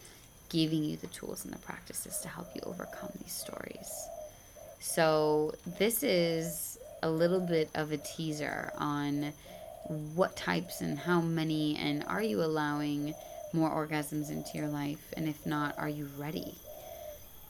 giving 0.50 0.84
you 0.84 0.98
the 0.98 1.08
tools 1.08 1.46
and 1.46 1.54
the 1.54 1.60
practices 1.60 2.20
to 2.20 2.28
help 2.28 2.48
you 2.54 2.62
overcome 2.66 3.12
these 3.22 3.34
stories. 3.34 4.10
So, 4.80 5.56
this 5.80 6.04
is 6.04 6.78
a 7.02 7.10
little 7.10 7.40
bit 7.40 7.70
of 7.76 7.92
a 7.92 7.98
teaser 7.98 8.72
on 8.78 9.34
what 10.16 10.36
types 10.36 10.82
and 10.82 10.98
how 10.98 11.22
many, 11.22 11.76
and 11.78 12.04
are 12.08 12.22
you 12.22 12.44
allowing 12.44 13.14
more 13.54 13.70
orgasms 13.70 14.30
into 14.30 14.58
your 14.58 14.68
life? 14.68 15.14
And 15.16 15.28
if 15.28 15.46
not, 15.46 15.76
are 15.78 15.90
you 15.90 16.10
ready? 16.18 16.56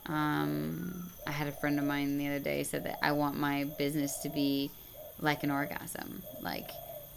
Um, 0.07 1.09
I 1.25 1.31
had 1.31 1.47
a 1.47 1.51
friend 1.51 1.79
of 1.79 1.85
mine 1.85 2.17
the 2.17 2.27
other 2.27 2.39
day 2.39 2.63
said 2.63 2.83
that 2.85 2.99
I 3.01 3.11
want 3.13 3.37
my 3.37 3.63
business 3.77 4.19
to 4.19 4.29
be 4.29 4.69
like 5.19 5.43
an 5.43 5.51
orgasm, 5.51 6.21
like 6.41 6.69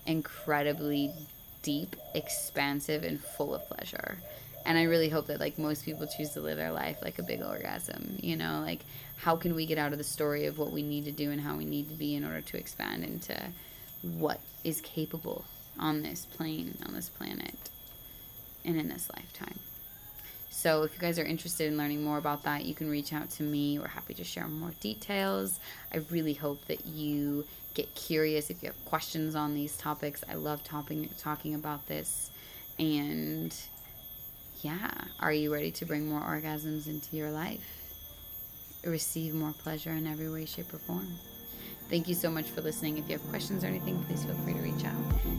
incredibly 0.07 1.13
deep, 1.63 1.97
expansive, 2.15 3.05
and 3.05 3.21
full 3.21 3.55
of 3.55 3.69
pleasure. 3.69 4.19
And 4.69 4.77
I 4.77 4.83
really 4.83 5.09
hope 5.09 5.29
that 5.29 5.41
like 5.41 5.59
most 5.59 5.87
people 5.87 6.07
choose 6.07 6.35
to 6.35 6.43
live 6.43 6.59
their 6.59 6.73
life 6.73 6.99
like 7.03 7.19
a 7.19 7.23
big 7.23 7.43
orgasm. 7.43 8.19
You 8.21 8.37
know, 8.37 8.61
like 8.63 8.81
how 9.17 9.35
can 9.35 9.55
we 9.55 9.65
get 9.65 9.79
out 9.79 9.93
of 9.93 9.99
the 9.99 10.05
story 10.05 10.45
of 10.45 10.59
what 10.59 10.73
we 10.73 10.83
need 10.83 11.07
to 11.07 11.11
do 11.11 11.31
and 11.31 11.41
how 11.41 11.57
we 11.57 11.65
need 11.65 11.89
to 11.89 11.95
be 11.95 12.15
in 12.15 12.23
order 12.23 12.43
to 12.43 12.59
expand 12.59 13.03
into 13.03 13.35
what 14.03 14.41
is 14.65 14.83
capable 14.83 15.47
on 15.79 16.03
this 16.03 16.27
plane, 16.27 16.77
on 16.87 16.93
this 16.93 17.09
planet, 17.09 17.57
and 18.63 18.77
in 18.77 18.89
this 18.89 19.09
lifetime. 19.17 19.59
So 20.51 20.83
if 20.83 20.93
you 20.93 21.01
guys 21.01 21.19
are 21.19 21.25
interested 21.25 21.69
in 21.69 21.79
learning 21.79 22.05
more 22.05 22.19
about 22.19 22.43
that, 22.43 22.67
you 22.67 22.75
can 22.75 22.91
reach 22.91 23.15
out 23.15 23.31
to 23.31 23.43
me. 23.43 23.79
We're 23.79 23.89
happy 23.89 24.13
to 24.15 24.25
share 24.25 24.49
more 24.49 24.73
details. 24.81 25.61
I 25.95 26.03
really 26.11 26.35
hope 26.35 26.67
that 26.67 26.85
you 26.85 27.47
get 27.73 27.95
curious 27.95 28.51
if 28.51 28.63
you 28.63 28.67
have 28.67 28.85
questions 28.85 29.35
on 29.35 29.55
these 29.55 29.79
topics. 29.79 30.23
I 30.29 30.35
love 30.35 30.63
talking 30.63 31.09
talking 31.19 31.55
about 31.55 31.87
this. 31.87 32.31
And 32.79 33.55
yeah, 34.63 34.91
are 35.21 35.33
you 35.33 35.53
ready 35.53 35.71
to 35.73 35.85
bring 35.85 36.09
more 36.09 36.21
orgasms 36.21 36.87
into 36.87 37.17
your 37.17 37.31
life? 37.31 37.61
Receive 38.85 39.35
more 39.35 39.53
pleasure 39.53 39.93
in 39.93 40.07
every 40.07 40.29
way, 40.31 40.45
shape, 40.45 40.73
or 40.73 40.79
form. 40.79 41.09
Thank 41.89 42.09
you 42.09 42.15
so 42.15 42.31
much 42.31 42.47
for 42.47 42.61
listening. 42.61 42.99
If 42.99 43.09
you 43.09 43.19
have 43.19 43.29
questions 43.31 43.65
or 43.65 43.69
anything, 43.69 44.03
please 44.05 44.25
feel 44.25 44.35
free 44.37 44.55
to 44.55 44.61
reach 44.61 44.85
out. 44.85 44.93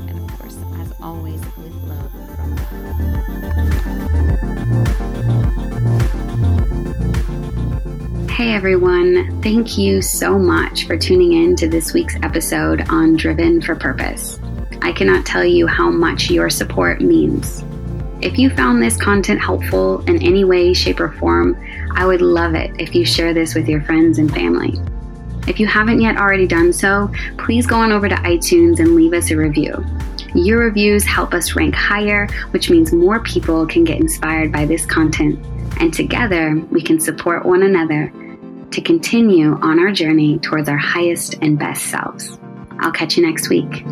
And 0.10 0.19
of 0.19 0.39
course, 0.39 0.58
as 0.79 0.93
always, 1.01 1.39
with 1.58 1.73
love 1.84 2.12
from 2.36 2.58
Hey 8.29 8.53
everyone, 8.53 9.41
thank 9.41 9.77
you 9.77 10.01
so 10.01 10.39
much 10.39 10.88
for 10.88 10.97
tuning 10.97 11.34
in 11.34 11.58
to 11.58 11.67
this 11.67 11.93
week's 11.93 12.15
episode 12.23 12.89
on 12.89 13.17
Driven 13.17 13.62
for 13.62 13.75
Purpose. 13.75 14.39
I 14.82 14.93
cannot 14.93 15.25
tell 15.25 15.43
you 15.43 15.67
how 15.67 15.91
much 15.91 16.32
your 16.32 16.49
support 16.49 17.01
means. 17.01 17.65
If 18.21 18.38
you 18.38 18.49
found 18.49 18.84
this 18.84 18.97
content 18.97 19.39
helpful 19.39 20.01
in 20.01 20.21
any 20.21 20.43
way, 20.43 20.73
shape, 20.73 20.99
or 20.99 21.13
form, 21.13 21.58
I 21.95 22.05
would 22.05 22.21
love 22.21 22.53
it 22.53 22.71
if 22.77 22.93
you 22.93 23.05
share 23.05 23.34
this 23.34 23.55
with 23.55 23.69
your 23.69 23.82
friends 23.84 24.19
and 24.19 24.29
family. 24.29 24.73
If 25.47 25.58
you 25.58 25.67
haven't 25.67 26.01
yet 26.01 26.17
already 26.17 26.45
done 26.45 26.73
so, 26.73 27.10
please 27.38 27.65
go 27.65 27.77
on 27.77 27.93
over 27.93 28.10
to 28.10 28.15
iTunes 28.15 28.79
and 28.79 28.95
leave 28.95 29.13
us 29.13 29.32
a 29.32 29.38
review. 29.38 29.86
Your 30.36 30.60
reviews 30.60 31.05
help 31.05 31.34
us 31.34 31.55
rank 31.55 31.73
higher, 31.73 32.27
which 32.51 32.69
means 32.69 32.91
more 32.91 33.21
people 33.21 33.65
can 33.65 33.86
get 33.86 34.01
inspired 34.01 34.51
by 34.51 34.65
this 34.65 34.86
content, 34.86 35.43
and 35.79 35.93
together 35.93 36.62
we 36.71 36.82
can 36.82 36.99
support 36.99 37.45
one 37.45 37.63
another 37.63 38.12
to 38.71 38.82
continue 38.82 39.53
on 39.62 39.79
our 39.79 39.91
journey 39.91 40.39
towards 40.39 40.67
our 40.67 40.77
highest 40.77 41.36
and 41.41 41.58
best 41.58 41.86
selves. 41.86 42.38
I'll 42.79 42.91
catch 42.91 43.17
you 43.17 43.25
next 43.25 43.49
week. 43.49 43.86